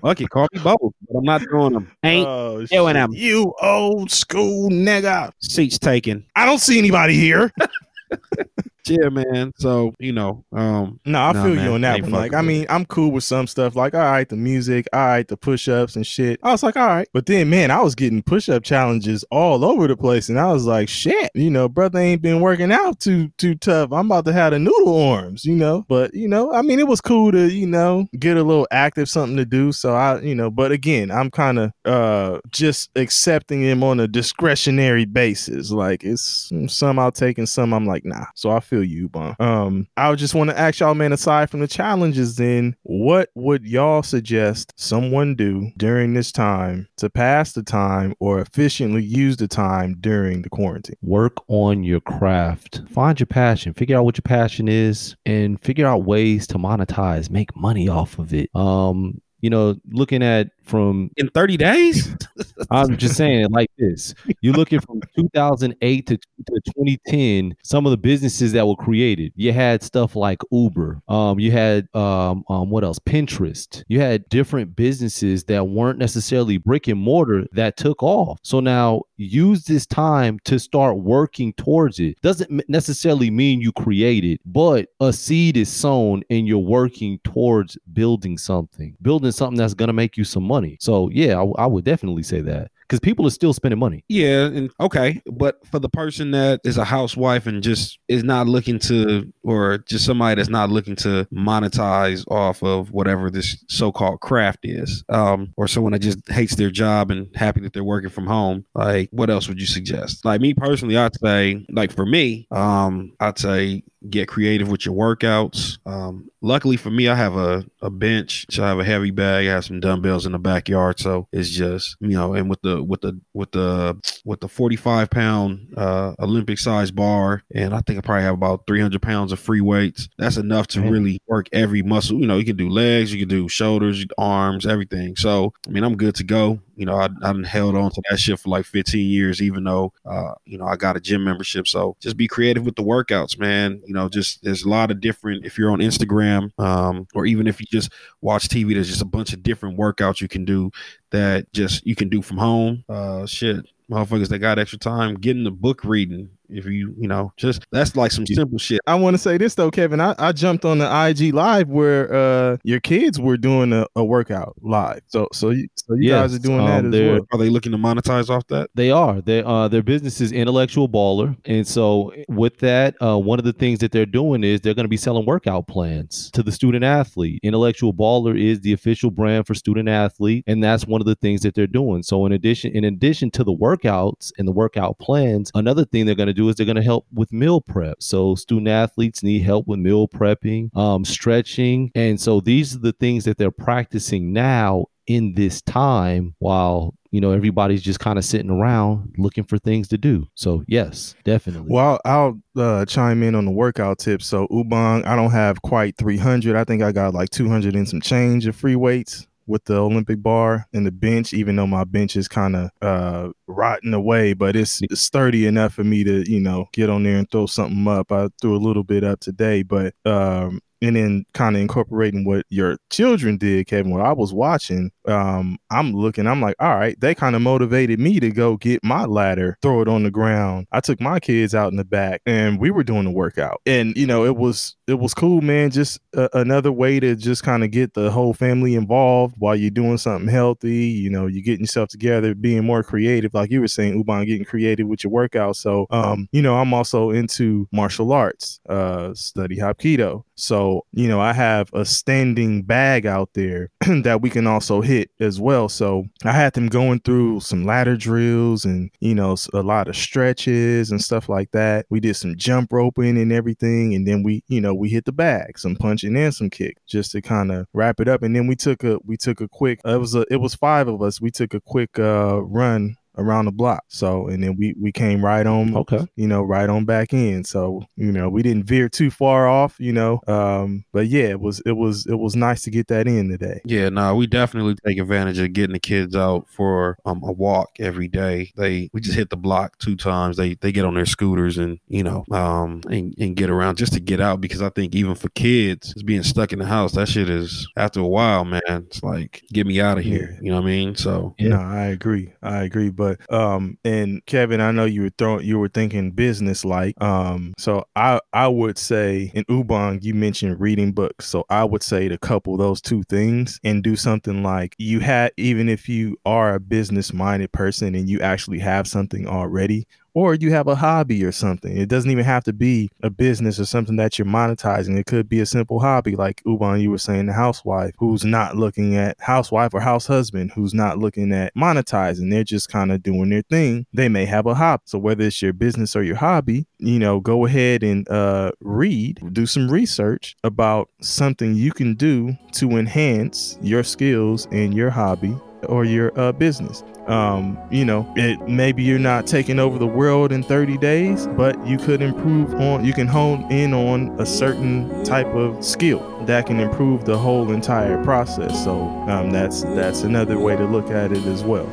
Fuck 0.02 0.21
it, 0.21 0.30
call 0.30 0.47
me 0.54 0.60
both. 0.62 0.93
But 1.08 1.17
I'm 1.17 1.23
not 1.23 1.41
throwing 1.41 1.73
them. 1.73 1.91
Ain't 2.04 2.28
oh, 2.28 2.65
doing 2.65 2.93
them. 2.93 3.12
You 3.13 3.54
old 3.62 4.10
school 4.12 4.69
nigga. 4.69 5.32
seats 5.39 5.78
taken. 5.78 6.25
I 6.36 6.45
don't 6.45 6.60
see 6.60 6.80
anybody 6.80 7.15
here. 7.15 7.52
Yeah, 8.89 9.10
man. 9.10 9.52
So, 9.58 9.93
you 9.99 10.12
know, 10.12 10.43
um 10.52 10.99
No, 11.06 11.19
I 11.19 11.32
Nah, 11.32 11.43
feel 11.43 11.56
man, 11.56 11.65
you 11.65 11.73
on 11.73 11.82
that 11.82 12.02
one. 12.02 12.12
Like, 12.12 12.34
I 12.34 12.41
mean, 12.41 12.65
I'm 12.69 12.86
cool 12.86 13.12
with 13.12 13.23
some 13.23 13.47
stuff. 13.47 13.75
Like, 13.75 13.93
all 13.93 14.02
right, 14.02 14.28
the 14.28 14.36
music, 14.36 14.88
all 14.93 14.99
right, 14.99 15.28
the 15.28 15.38
push-ups 15.38 15.95
and 15.95 16.06
shit. 16.06 16.39
I 16.43 16.52
was 16.52 16.63
like, 16.63 16.75
all 16.75 16.88
right. 16.88 17.08
But 17.13 17.25
then, 17.25 17.49
man, 17.49 17.71
I 17.71 17.82
was 17.82 17.95
getting 17.95 18.21
push-up 18.23 18.63
challenges 18.63 19.23
all 19.32 19.63
over 19.63 19.88
the 19.88 19.95
place, 19.97 20.30
and 20.30 20.39
I 20.39 20.52
was 20.52 20.65
like, 20.65 20.89
shit, 20.89 21.30
you 21.34 21.49
know, 21.49 21.69
brother 21.69 21.99
ain't 21.99 22.21
been 22.21 22.39
working 22.41 22.71
out 22.71 22.99
too 22.99 23.30
too 23.38 23.56
tough. 23.56 23.91
I'm 23.91 24.08
about 24.08 24.25
to 24.25 24.34
have 24.34 24.52
the 24.54 24.60
noodle 24.60 25.02
arms, 25.10 25.45
you 25.45 25.56
know. 25.56 25.86
But 25.88 26.13
you 26.13 26.28
know, 26.28 26.52
I 26.54 26.62
mean, 26.62 26.80
it 26.80 26.88
was 26.88 27.02
cool 27.02 27.32
to 27.32 27.47
you 27.49 27.67
know 27.67 28.08
get 28.17 28.38
a 28.38 28.43
little 28.43 28.67
active, 28.71 29.10
something 29.10 29.38
to 29.38 29.45
do. 29.45 29.71
So 29.71 29.93
I, 29.95 30.19
you 30.21 30.36
know, 30.36 30.49
but 30.49 30.71
again, 30.71 31.12
I'm 31.12 31.30
kind 31.32 31.60
of 31.60 31.71
uh 31.86 32.39
just 32.52 32.89
accepting 32.95 33.62
him 33.62 33.84
on 33.84 33.99
a 33.99 34.08
discretionary 34.08 35.06
basis. 35.06 35.71
Like, 35.71 36.04
it's 36.04 36.52
some 36.67 36.99
I'll 36.99 37.12
take 37.12 37.38
and 37.38 37.47
some 37.49 37.73
I'm 37.73 37.86
like, 37.86 38.06
nah. 38.06 38.25
So 38.36 38.52
I 38.52 38.60
feel 38.60 38.79
you, 38.82 39.10
Bon. 39.10 39.36
Um, 39.39 39.88
I 39.98 40.13
just 40.15 40.36
want 40.36 40.50
to 40.50 40.60
ask 40.60 40.80
y'all, 40.80 40.96
man, 40.96 41.13
aside 41.13 41.50
from 41.50 41.60
the 41.60 41.68
challenges, 41.68 42.36
then 42.36 42.76
what 42.84 43.30
would 43.36 43.65
y'all 43.65 44.04
suggest 44.04 44.74
someone 44.76 45.36
do 45.36 45.72
during 45.78 46.13
this 46.13 46.32
time 46.32 46.88
to 46.98 47.10
pass 47.10 47.54
the 47.54 47.63
time 47.63 48.13
or 48.20 48.39
efficiently 48.39 49.04
use 49.04 49.38
the 49.38 49.48
time 49.48 49.96
during 50.00 50.42
the 50.42 50.50
quarantine? 50.50 50.96
work 51.02 51.38
on 51.48 51.84
your 51.84 52.00
craft 52.02 52.82
find 52.89 53.20
your 53.20 53.28
passion 53.28 53.74
figure 53.74 53.98
out 53.98 54.06
what 54.06 54.18
your 54.18 54.24
passion 54.24 54.68
is 54.68 55.15
and 55.26 55.62
figure 55.62 55.88
out 55.88 56.04
ways 56.04 56.48
to 56.48 56.58
monetize 56.58 57.30
make 57.30 57.56
money 57.56 57.88
off 57.88 58.20
of 58.20 58.34
it 58.34 58.50
um 58.56 59.22
you 59.42 59.50
know 59.50 59.76
looking 59.92 60.22
at 60.22 60.50
from 60.69 61.10
in 61.17 61.29
30 61.29 61.58
days? 61.58 62.15
i'm 62.71 62.97
just 62.97 63.15
saying 63.15 63.41
it 63.41 63.51
like 63.51 63.71
this. 63.77 64.13
You're 64.41 64.53
looking 64.53 64.79
from 64.79 65.01
2008 65.15 66.08
to, 66.08 66.17
to 66.17 66.23
2010 66.47 67.55
some 67.63 67.86
of 67.86 67.91
the 67.91 67.97
businesses 67.97 68.53
that 68.53 68.67
were 68.67 68.75
created. 68.75 69.34
You 69.36 69.51
had 69.51 69.82
stuff 69.84 70.15
like 70.15 70.39
uber. 70.51 71.01
Um 71.08 71.39
you 71.39 71.51
had 71.51 71.88
um, 71.95 72.43
um 72.49 72.69
what 72.69 72.84
else? 72.84 72.99
Pinterest. 72.99 73.84
You 73.88 73.99
had 73.99 74.27
different 74.29 74.75
businesses 74.75 75.43
that 75.45 75.67
weren't 75.67 75.99
necessarily 75.99 76.58
brick 76.58 76.88
and 76.88 76.99
mortar 76.99 77.45
that 77.53 77.77
took 77.77 78.03
off. 78.03 78.39
So 78.43 78.60
now 78.60 79.01
use 79.17 79.63
this 79.63 79.86
time 79.86 80.39
to 80.45 80.60
start 80.60 80.97
working 80.97 81.53
towards 81.53 81.99
it. 81.99 82.21
Doesn't 82.21 82.69
necessarily 82.69 83.32
mean 83.32 83.62
you 83.62 83.71
create 83.71 84.23
it 84.23 84.39
but 84.45 84.89
a 84.99 85.12
seed 85.12 85.58
is 85.58 85.69
sown 85.69 86.23
and 86.29 86.47
you're 86.47 86.58
working 86.60 87.19
towards 87.23 87.77
building 87.93 88.38
something. 88.38 88.95
Building 89.01 89.32
something 89.32 89.58
that's 89.58 89.73
going 89.73 89.88
to 89.88 89.93
make 89.93 90.17
you 90.17 90.23
some 90.23 90.43
money 90.43 90.59
so 90.80 91.10
yeah 91.10 91.39
I 91.58 91.65
would 91.65 91.86
definitely 91.86 92.24
say 92.24 92.41
that 92.41 92.72
because 92.89 93.00
people 93.00 93.26
are 93.28 93.32
still 93.32 93.54
spending 93.54 93.80
money 93.80 94.04
Yeah, 94.10 94.45
and 94.45 94.72
okay, 94.80 95.22
but 95.28 95.65
for 95.67 95.80
the 95.80 95.89
person 95.89 96.32
that 96.32 96.62
is 96.63 96.78
a 96.78 96.84
housewife 96.84 97.45
and 97.45 97.62
just 97.62 98.00
is 98.08 98.24
not 98.24 98.48
looking 98.48 98.80
to, 98.80 99.32
or 99.43 99.78
just 99.88 100.06
somebody 100.06 100.36
that's 100.36 100.50
not 100.50 100.69
looking 100.69 100.95
to 100.98 101.28
monetize 101.32 102.26
off 102.30 102.63
of 102.63 102.91
whatever 102.91 103.30
this 103.30 103.63
so-called 103.69 104.22
craft 104.22 104.60
is, 104.63 105.04
um, 105.10 105.54
or 105.56 105.67
someone 105.67 105.93
that 105.93 106.00
just 106.00 106.28
hates 106.32 106.56
their 106.56 106.72
job 106.72 107.12
and 107.12 107.28
happy 107.36 107.62
that 107.62 107.74
they're 107.74 107.84
working 107.84 108.10
from 108.10 108.26
home, 108.26 108.65
like 108.74 109.10
what 109.12 109.30
else 109.30 109.48
would 109.48 109.60
you 109.60 109.67
suggest? 109.67 110.26
Like 110.26 110.41
me 110.41 110.54
personally, 110.56 110.98
I'd 110.98 111.19
say, 111.19 111.65
like 111.69 111.91
for 111.91 112.06
me, 112.06 112.48
um, 112.52 113.13
I'd 113.19 113.38
say 113.38 113.84
get 114.08 114.28
creative 114.28 114.70
with 114.70 114.86
your 114.86 114.96
workouts. 114.96 115.78
Um, 115.86 116.30
luckily 116.42 116.78
for 116.78 116.90
me, 116.90 117.08
I 117.08 117.16
have 117.16 117.36
a, 117.36 117.66
a 117.82 117.90
bench, 117.90 118.46
so 118.50 118.64
I 118.64 118.70
have 118.70 118.80
a 118.80 118.84
heavy 118.84 119.12
bag, 119.12 119.48
I 119.48 119.52
have 119.52 119.66
some 119.66 119.80
dumbbells 119.80 120.26
in 120.26 120.32
the 120.32 120.40
backyard, 120.40 121.00
so 121.00 121.28
it's 121.32 121.50
just 121.50 121.98
you 122.00 122.10
know, 122.10 122.34
and 122.34 122.50
with 122.50 122.62
the 122.62 122.84
with 122.84 123.02
the 123.02 123.20
with 123.34 123.52
the 123.52 123.98
with 124.26 124.40
the 124.40 124.48
45 124.48 125.10
pound 125.10 125.74
uh 125.78 126.14
Olympic 126.20 126.60
size 126.60 126.92
bar, 126.92 127.44
and 127.54 127.74
I 127.74 127.82
think 127.82 127.98
I 127.98 128.02
probably 128.02 128.24
have 128.24 128.34
about 128.34 128.68
300 128.68 129.02
pounds 129.02 129.32
of 129.32 129.40
free 129.40 129.62
weights. 129.62 130.08
That's 130.18 130.38
enough 130.38 130.68
to 130.68 130.82
really 130.82 131.22
work 131.28 131.48
every 131.52 131.82
muscle. 131.82 132.20
You 132.20 132.28
know, 132.28 132.38
you 132.38 132.46
can 132.46 132.58
do 132.58 132.70
legs, 132.70 133.14
you 133.14 133.20
can 133.20 133.30
do 133.30 133.50
shoulders, 133.50 134.06
arms, 134.18 134.66
everything. 134.66 135.16
So 135.16 135.54
I 135.68 135.72
mean, 135.72 135.84
I'm 135.84 135.98
good 135.98 136.16
to 136.16 136.24
go. 136.24 136.60
You 136.80 136.86
know, 136.86 136.96
I 136.96 137.10
I 137.22 137.34
held 137.46 137.76
on 137.76 137.92
to 137.92 138.02
that 138.10 138.20
shit 138.20 138.39
for 138.39 138.48
like 138.48 138.65
15 138.65 139.06
years, 139.10 139.42
even 139.42 139.65
though 139.65 139.92
uh 140.06 140.32
you 140.46 140.58
know 140.58 140.65
I 140.65 140.78
got 140.78 140.96
a 140.96 141.02
gym 141.02 141.26
membership. 141.26 141.68
So 141.68 141.98
just 142.00 142.15
be 142.15 142.26
creative 142.26 142.63
with 142.63 142.76
the 142.78 142.84
workouts, 142.84 143.38
man. 143.38 143.82
You 143.86 143.94
know, 143.94 144.08
just 144.08 144.42
there's 144.44 144.63
a 144.63 144.70
lot 144.70 144.89
of 144.89 145.02
different. 145.02 145.46
If 145.46 145.58
you're 145.58 145.72
on 145.72 145.80
Instagram, 145.80 146.58
um, 146.58 147.06
or 147.13 147.26
even 147.26 147.48
if 147.48 147.60
you 147.60 147.68
just 147.70 147.92
watch 148.22 148.48
TV, 148.48 148.74
there's 148.74 148.88
just 148.88 149.02
a 149.02 149.06
bunch 149.06 149.34
of 149.34 149.44
different 149.44 149.78
workouts 149.78 150.22
you 150.22 150.30
can 150.30 150.46
do 150.46 150.72
that 151.10 151.52
just 151.52 151.86
you 151.86 151.96
can 151.96 152.08
do 152.08 152.22
from 152.22 152.38
home. 152.38 152.86
Uh, 152.88 153.26
shit, 153.26 153.65
motherfuckers 153.92 154.30
that 154.30 154.39
got 154.39 154.58
extra 154.58 154.80
time, 154.80 155.15
getting 155.15 155.44
the 155.44 155.52
book 155.52 155.84
reading. 155.84 156.30
If 156.50 156.66
you, 156.66 156.94
you 157.00 157.08
know, 157.08 157.32
just 157.38 157.66
that's 157.72 157.96
like 157.96 158.12
some 158.12 158.26
simple 158.26 158.58
shit. 158.60 158.80
I 158.88 158.96
want 158.96 159.14
to 159.14 159.18
say 159.18 159.38
this 159.38 159.56
though, 159.56 159.72
Kevin. 159.72 160.00
I, 160.02 160.16
I 160.18 160.32
jumped 160.32 160.66
on 160.66 160.78
the 160.80 160.86
IG 161.08 161.34
live 161.34 161.68
where 161.70 162.14
uh 162.14 162.58
your 162.64 162.80
kids 162.80 163.20
were 163.20 163.38
doing 163.38 163.74
a, 163.74 163.86
a 163.96 164.04
workout 164.04 164.56
live. 164.62 165.02
So 165.08 165.28
so 165.34 165.50
you 165.52 165.68
so 165.76 165.96
you 165.96 166.10
guys 166.10 166.34
are 166.36 166.40
doing 166.40 166.66
that 166.66 166.80
um, 166.80 166.86
as 166.88 166.92
they're- 166.92 167.14
well. 167.14 167.28
Are 167.34 167.38
they 167.38 167.50
looking 167.50 167.72
to 167.72 167.78
monetize 167.78 168.30
off 168.30 168.46
that? 168.48 168.70
They 168.76 168.92
are. 168.92 169.22
They 169.22 169.44
uh 169.44 169.68
their 169.68 169.84
business 169.84 170.22
is 170.22 170.32
intellectual 170.32 170.90
baller. 170.90 171.36
And 171.46 171.68
so 171.68 172.14
with 172.28 172.58
that, 172.60 172.96
uh 173.02 173.18
one 173.20 173.40
of 173.40 173.46
the 173.46 173.54
things 173.54 173.80
that 173.80 173.92
they're 173.92 174.06
doing 174.06 174.44
is 174.44 174.62
they're 174.62 174.74
going 174.74 174.86
to 174.86 174.90
be 174.90 174.98
selling 174.98 175.26
workout 175.26 175.68
plans 175.68 176.32
to 176.32 176.44
the 176.44 176.52
student 176.52 176.84
athlete. 176.84 177.40
Intellectual 177.44 177.94
baller 177.94 178.40
is 178.40 178.62
the 178.62 178.74
official 178.74 179.12
brand 179.12 179.46
for 179.48 179.54
student 179.54 179.90
athlete, 179.90 180.44
and 180.48 180.64
that's 180.64 180.86
one 180.88 181.02
of 181.02 181.06
the 181.08 181.16
things 181.16 181.42
that 181.42 181.54
they're 181.56 181.68
doing. 181.68 182.04
So 182.04 182.26
in 182.26 182.32
addition 182.32 182.72
in 182.76 182.84
addition 182.84 183.30
to 183.32 183.44
the 183.44 183.54
workouts 183.54 184.32
and 184.38 184.48
the 184.48 184.52
workout 184.52 184.98
plans, 185.00 185.52
another 185.56 185.86
thing 185.86 186.06
they're 186.06 186.16
going 186.16 186.28
to 186.28 186.34
do 186.34 186.38
is 186.47 186.56
they're 186.56 186.65
going 186.65 186.75
to 186.75 186.82
help 186.84 187.06
with 187.12 187.34
meal 187.34 187.60
prep. 187.60 188.02
So 188.02 188.36
student 188.36 188.69
athletes 188.69 189.23
need 189.23 189.39
help 189.39 189.67
with 189.67 189.80
meal 189.80 190.08
prepping, 190.08 190.75
um 190.78 191.04
stretching, 191.04 191.91
and 191.95 192.19
so 192.19 192.39
these 192.39 192.75
are 192.75 192.80
the 192.80 192.93
things 192.93 193.25
that 193.25 193.38
they're 193.38 193.52
practicing 193.52 194.32
now 194.32 194.86
in 195.10 195.34
this 195.34 195.62
time 195.63 196.36
while 196.38 196.93
you 197.10 197.19
know 197.19 197.32
everybody's 197.32 197.82
just 197.82 197.99
kind 197.99 198.19
of 198.19 198.23
sitting 198.23 198.52
around 198.52 199.12
looking 199.17 199.43
for 199.43 199.58
things 199.58 199.88
to 199.88 199.97
do. 199.97 200.28
So 200.36 200.63
yes, 200.67 201.15
definitely. 201.23 201.67
Well, 201.67 201.99
I'll, 202.06 202.39
I'll 202.56 202.63
uh, 202.63 202.86
chime 202.86 203.23
in 203.23 203.34
on 203.34 203.45
the 203.45 203.52
workout 203.52 203.97
tips. 203.97 204.28
So 204.28 204.47
Ubang, 204.49 205.06
I 205.06 205.15
don't 205.15 205.32
have 205.32 205.62
quite 205.63 205.97
300. 205.97 206.56
I 206.56 206.63
think 206.63 206.84
I 206.84 206.91
got 206.91 207.15
like 207.15 207.32
200 207.32 207.75
and 207.75 207.89
some 207.89 208.02
change 208.02 208.45
of 208.45 208.56
free 208.56 208.75
weights 208.75 209.28
with 209.50 209.66
the 209.66 209.76
Olympic 209.76 210.22
bar 210.22 210.68
and 210.72 210.86
the 210.86 210.92
bench, 210.92 211.34
even 211.34 211.56
though 211.56 211.68
my 211.68 211.84
bench 211.84 212.16
is 212.16 212.28
kind 212.28 212.56
of 212.56 212.70
uh, 212.82 213.30
rotting 213.48 213.94
away, 213.94 214.34
but 214.34 214.56
it's 214.56 214.82
sturdy 214.94 215.48
enough 215.48 215.74
for 215.74 215.84
me 215.84 216.04
to, 216.04 216.30
you 216.32 216.40
know, 216.40 216.68
get 216.72 216.90
on 216.90 217.04
there 217.04 217.18
and 217.18 217.30
throw 217.30 217.48
something 217.48 217.88
up. 217.88 218.12
I 218.12 218.30
threw 218.42 218.56
a 218.56 218.58
little 218.58 218.84
bit 218.84 219.04
up 219.04 219.20
today, 219.20 219.64
but 219.64 219.96
um, 220.06 220.62
and 220.82 220.96
then 220.96 221.26
kind 221.34 221.56
of 221.56 221.62
incorporating 221.62 222.26
what 222.26 222.46
your 222.50 222.78
children 222.89 223.38
did, 223.38 223.68
Kevin. 223.68 223.92
What 223.92 224.02
I 224.02 224.13
was 224.13 224.34
watching, 224.34 224.92
um, 225.08 225.58
I'm 225.70 225.94
looking, 225.94 226.28
I'm 226.28 226.42
like, 226.42 226.56
all 226.60 226.76
right, 226.76 227.00
they 227.00 227.15
kind 227.15 227.36
of 227.36 227.42
motivated 227.42 228.00
me 228.00 228.20
to 228.20 228.32
go 228.32 228.58
get 228.58 228.84
my 228.84 229.06
ladder, 229.06 229.58
throw 229.62 229.82
it 229.82 229.88
on 229.88 230.04
the 230.04 230.12
ground. 230.12 230.68
I 230.72 230.80
took 230.80 231.02
my 231.02 231.20
kids 231.20 231.54
out 231.56 231.72
in 231.72 231.78
the 231.78 231.86
back, 231.86 232.22
and 232.26 232.60
we 232.60 232.72
were 232.72 232.84
doing 232.84 233.06
the 233.06 233.12
workout, 233.12 233.62
and 233.65 233.96
you 233.96 234.08
know, 234.08 234.26
it 234.26 234.36
was 234.36 234.76
it 234.88 235.00
was 235.00 235.13
cool, 235.13 235.42
man. 235.42 235.70
Just 235.70 236.00
a, 236.15 236.30
another 236.34 236.72
way 236.72 237.00
to 237.00 237.15
just 237.15 237.44
kind 237.44 237.63
of 237.63 237.72
get 237.72 237.94
the 237.94 238.12
whole 238.12 238.34
family 238.34 238.76
involved 238.76 239.36
while 239.38 239.56
you're 239.56 239.70
doing 239.70 239.98
something 239.98 240.28
healthy. 240.28 240.88
You 240.88 241.10
know, 241.10 241.28
you're 241.28 241.44
getting 241.44 241.62
yourself 241.62 241.89
together, 241.89 242.34
being 242.34 242.65
more 242.65 242.84
creative, 242.84 243.34
like 243.34 243.52
you 243.52 243.62
were 243.62 243.68
saying, 243.68 243.94
Uban, 243.98 244.26
getting 244.26 244.46
creative 244.46 244.88
with 244.88 245.04
your 245.04 245.12
workout. 245.12 245.56
So, 245.56 245.86
um, 245.92 246.28
you 246.32 246.42
know, 246.42 246.58
I'm 246.58 246.74
also 246.74 247.12
into 247.12 247.68
martial 247.72 248.12
arts, 248.12 248.60
uh, 248.68 249.13
study 249.13 249.58
Hapkido. 249.58 250.24
So, 250.36 250.68
you 250.91 251.08
know, 251.08 251.19
I 251.19 251.34
have 251.34 251.69
a 251.73 251.86
standing 251.86 252.63
bag 252.63 253.05
out 253.05 253.29
there 253.34 253.69
that 254.03 254.21
we 254.21 254.29
can 254.29 254.47
also 254.47 254.82
hit 254.82 255.12
as 255.19 255.39
well. 255.39 255.69
So 255.69 256.05
I 256.23 256.32
had 256.32 256.53
them 256.53 256.67
going 256.67 256.99
through 257.01 257.41
some 257.41 257.63
ladder 257.65 257.95
drills 257.95 258.65
and, 258.65 258.89
you 258.99 259.15
know, 259.15 259.36
a 259.53 259.62
lot 259.62 259.88
of 259.88 259.95
stretches 259.95 260.91
and 260.91 261.01
stuff 261.01 261.29
like 261.29 261.51
that. 261.51 261.86
We 261.89 261.99
did 261.99 262.15
some 262.15 262.36
jump 262.36 262.73
roping 262.73 263.17
and 263.17 263.32
everything. 263.32 263.93
And 263.93 264.08
then 264.08 264.23
we, 264.23 264.43
you 264.47 264.62
know, 264.62 264.73
we 264.73 264.89
hit 264.89 265.05
the 265.05 265.12
bag, 265.12 265.58
some 265.60 265.75
punching 265.75 266.15
and 266.15 266.34
some 266.34 266.49
kick 266.49 266.77
just 266.88 267.12
to 267.12 267.21
kind 267.21 267.51
of 267.51 267.67
wrap 267.73 267.99
it 267.99 268.08
up. 268.08 268.23
And 268.23 268.36
then 268.36 268.47
we 268.47 268.55
took 268.55 268.84
a, 268.84 268.99
we 269.05 269.17
took 269.17 269.41
a 269.41 269.47
quick, 269.47 269.82
it 269.86 269.99
was 269.99 270.15
a, 270.15 270.25
it 270.32 270.38
was 270.38 270.55
five 270.55 270.88
of 270.88 271.01
us. 271.01 271.21
We 271.21 271.32
took 271.32 271.53
a 271.53 271.62
quick 271.62 271.97
uh, 271.99 272.41
run 272.41 272.95
around 273.17 273.45
the 273.45 273.52
block. 273.52 273.84
So 273.89 274.28
and 274.28 274.43
then 274.43 274.56
we 274.58 274.74
we 274.80 274.91
came 274.91 275.24
right 275.24 275.45
on 275.45 275.76
Okay. 275.76 276.06
you 276.15 276.28
know, 276.28 276.41
right 276.41 276.69
on 276.69 276.86
back 276.86 277.13
in. 277.13 277.43
So, 277.43 277.84
you 277.95 278.12
know, 278.12 278.30
we 278.30 278.41
didn't 278.43 278.63
veer 278.65 278.88
too 278.89 279.10
far 279.12 279.48
off, 279.48 279.76
you 279.80 279.91
know. 279.93 280.22
Um, 280.28 280.86
but 280.93 281.08
yeah, 281.08 281.26
it 281.26 281.39
was 281.39 281.62
it 281.65 281.74
was 281.74 282.06
it 282.08 282.15
was 282.19 282.36
nice 282.36 282.62
to 282.63 282.69
get 282.72 282.88
that 282.88 283.08
in 283.08 283.30
today. 283.30 283.62
Yeah, 283.65 283.89
no, 283.89 284.15
we 284.15 284.28
definitely 284.28 284.76
take 284.86 285.00
advantage 285.00 285.39
of 285.39 285.54
getting 285.54 285.74
the 285.74 285.80
kids 285.80 286.15
out 286.15 286.48
for 286.50 286.98
um, 287.06 287.22
a 287.24 287.32
walk 287.32 287.69
every 287.80 288.08
day. 288.08 288.52
They 288.56 288.89
we 288.93 289.02
just 289.02 289.15
hit 289.17 289.30
the 289.30 289.38
block 289.38 289.78
two 289.80 289.95
times. 289.95 290.38
They 290.38 290.56
they 290.56 290.72
get 290.72 290.86
on 290.86 290.93
their 290.95 291.06
scooters 291.06 291.58
and 291.58 291.80
you 291.88 292.04
know 292.04 292.24
um 292.32 292.82
and, 292.89 293.13
and 293.19 293.36
get 293.36 293.50
around 293.50 293.78
just 293.78 293.93
to 293.93 294.00
get 294.00 294.22
out 294.22 294.41
because 294.41 294.62
I 294.62 294.69
think 294.69 294.95
even 294.95 295.15
for 295.15 295.30
kids, 295.30 295.91
it's 295.91 296.04
being 296.04 296.24
stuck 296.24 296.54
in 296.54 296.60
the 296.60 296.65
house, 296.65 296.93
that 296.93 297.08
shit 297.08 297.30
is 297.30 297.67
after 297.76 298.00
a 298.00 298.08
while, 298.08 298.45
man. 298.45 298.62
It's 298.67 299.04
like 299.04 299.43
get 299.52 299.65
me 299.67 299.82
out 299.82 299.98
of 299.98 300.04
here. 300.04 300.32
Yeah. 300.36 300.39
You 300.41 300.52
know 300.52 300.58
what 300.58 300.63
I 300.63 300.72
mean? 300.72 300.95
So 300.95 301.36
Yeah. 301.38 301.50
No, 301.50 301.60
I 301.62 301.86
agree. 301.88 302.34
I 302.41 302.63
agree. 302.63 302.89
But 303.00 303.34
um 303.34 303.78
and 303.86 304.24
Kevin, 304.26 304.60
I 304.60 304.72
know 304.72 304.84
you 304.86 305.04
were 305.04 305.12
throwing 305.18 305.46
you 305.46 305.58
were 305.58 305.70
thinking 305.70 306.12
business 306.12 306.66
like. 306.66 307.02
Um 307.02 307.54
so 307.58 307.86
I 307.96 308.20
I 308.34 308.48
would 308.50 308.78
say 308.78 309.32
in 309.34 309.46
Ubang 309.46 310.04
you 310.04 310.14
mentioned 310.14 310.60
reading 310.60 310.92
books. 310.92 311.26
So 311.26 311.46
I 311.50 311.64
would 311.64 311.82
say 311.82 312.10
to 312.10 312.18
couple 312.18 312.58
those 312.58 312.82
two 312.82 313.04
things 313.04 313.60
and 313.64 313.82
do 313.82 313.96
something 313.96 314.44
like 314.44 314.76
you 314.78 315.00
had 315.00 315.32
even 315.38 315.70
if 315.70 315.88
you 315.88 316.18
are 316.26 316.56
a 316.56 316.60
business 316.60 317.14
minded 317.14 317.54
person 317.54 317.96
and 317.96 318.10
you 318.10 318.20
actually 318.20 318.60
have 318.60 318.86
something 318.86 319.26
already 319.28 319.88
or 320.19 320.34
you 320.34 320.51
have 320.51 320.67
a 320.67 320.75
hobby 320.75 321.23
or 321.23 321.32
something. 321.32 321.77
It 321.77 321.88
doesn't 321.88 322.12
even 322.12 322.25
have 322.25 322.43
to 322.43 322.53
be 322.53 322.89
a 323.01 323.10
business 323.10 323.58
or 323.58 323.65
something 323.65 323.95
that 323.95 324.19
you're 324.19 324.27
monetizing. 324.27 324.99
It 324.99 325.05
could 325.05 325.29
be 325.29 325.39
a 325.39 325.45
simple 325.45 325.79
hobby, 325.79 326.17
like 326.17 326.41
Uban, 326.45 326.82
you 326.82 326.91
were 326.91 326.97
saying, 326.97 327.27
the 327.27 327.34
housewife 327.34 327.93
who's 327.97 328.25
not 328.25 328.58
looking 328.58 328.97
at 328.97 329.15
housewife 329.21 329.73
or 329.73 329.79
house 329.79 330.08
husband 330.08 330.51
who's 330.53 330.73
not 330.73 330.97
looking 330.97 331.32
at 331.32 331.55
monetizing. 331.55 332.29
They're 332.29 332.43
just 332.43 332.67
kind 332.67 332.91
of 332.91 333.01
doing 333.01 333.29
their 333.29 333.43
thing. 333.43 333.86
They 333.93 334.10
may 334.10 334.25
have 334.25 334.45
a 334.45 334.55
hobby. 334.55 334.84
So 334.86 334.99
whether 334.99 335.23
it's 335.23 335.41
your 335.41 335.53
business 335.53 335.95
or 335.95 336.03
your 336.03 336.17
hobby, 336.17 336.67
you 336.79 336.99
know, 336.99 337.21
go 337.21 337.45
ahead 337.45 337.82
and 337.82 338.08
uh, 338.10 338.51
read, 338.60 339.21
do 339.32 339.45
some 339.45 339.71
research 339.71 340.36
about 340.43 340.89
something 341.01 341.55
you 341.55 341.71
can 341.71 341.95
do 341.95 342.36
to 342.53 342.71
enhance 342.71 343.58
your 343.62 343.84
skills 343.84 344.47
in 344.47 344.73
your 344.73 344.89
hobby 344.89 345.38
or 345.63 345.86
your 345.86 346.17
uh, 346.19 346.32
business. 346.32 346.84
Um, 347.08 347.58
you 347.69 347.86
know, 347.86 348.12
it 348.15 348.39
maybe 348.48 348.84
you're 348.84 349.00
not 349.00 349.26
taking 349.26 349.60
over 349.60 349.78
the 349.78 349.88
world 349.88 350.32
in 350.32 350.43
30 350.43 350.78
days, 350.78 351.28
but 351.28 351.65
you 351.65 351.78
could 351.78 352.02
improve 352.02 352.54
on 352.56 352.86
you 352.86 352.93
can 352.93 353.08
hone 353.08 353.52
in 353.52 353.74
on 353.74 354.19
a 354.19 354.26
certain 354.26 355.04
type 355.04 355.28
of 355.28 355.63
skill 355.63 356.24
that 356.26 356.45
can 356.45 356.60
improve 356.60 357.06
the 357.06 357.17
whole 357.17 357.52
entire 357.52 358.02
process. 358.04 358.63
So 358.63 358.82
um, 359.08 359.32
that's 359.32 359.63
that's 359.63 360.04
another 360.04 360.38
way 360.38 360.56
to 360.56 360.65
look 360.65 360.91
at 360.91 361.12
it 361.12 361.26
as 361.26 361.43
well. 361.43 361.65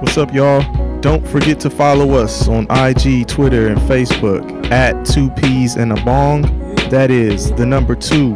What's 0.00 0.18
up, 0.18 0.34
y'all? 0.34 0.81
Don't 1.02 1.26
forget 1.26 1.58
to 1.58 1.68
follow 1.68 2.12
us 2.12 2.46
on 2.46 2.64
IG, 2.70 3.26
Twitter, 3.26 3.66
and 3.66 3.76
Facebook 3.80 4.70
at 4.70 5.04
Two 5.04 5.30
Peas 5.30 5.74
and 5.74 5.90
a 5.90 6.04
Bong. 6.04 6.42
That 6.90 7.10
is 7.10 7.50
the 7.50 7.66
number 7.66 7.96
two 7.96 8.34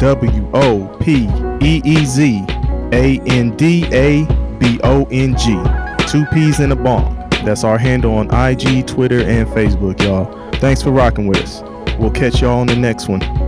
W 0.00 0.50
O 0.52 0.98
P 1.00 1.28
E 1.62 1.80
E 1.84 2.04
Z 2.04 2.44
A 2.92 3.20
N 3.24 3.56
D 3.56 3.84
A 3.92 4.26
B 4.58 4.80
O 4.82 5.06
N 5.12 5.36
G. 5.38 5.56
Two 6.08 6.26
Peas 6.32 6.58
and 6.58 6.72
a 6.72 6.76
Bong. 6.76 7.14
That's 7.44 7.62
our 7.62 7.78
handle 7.78 8.14
on 8.14 8.34
IG, 8.34 8.88
Twitter, 8.88 9.20
and 9.20 9.46
Facebook, 9.50 10.02
y'all. 10.02 10.50
Thanks 10.54 10.82
for 10.82 10.90
rocking 10.90 11.28
with 11.28 11.38
us. 11.38 11.62
We'll 12.00 12.10
catch 12.10 12.42
y'all 12.42 12.58
on 12.58 12.66
the 12.66 12.74
next 12.74 13.06
one. 13.06 13.47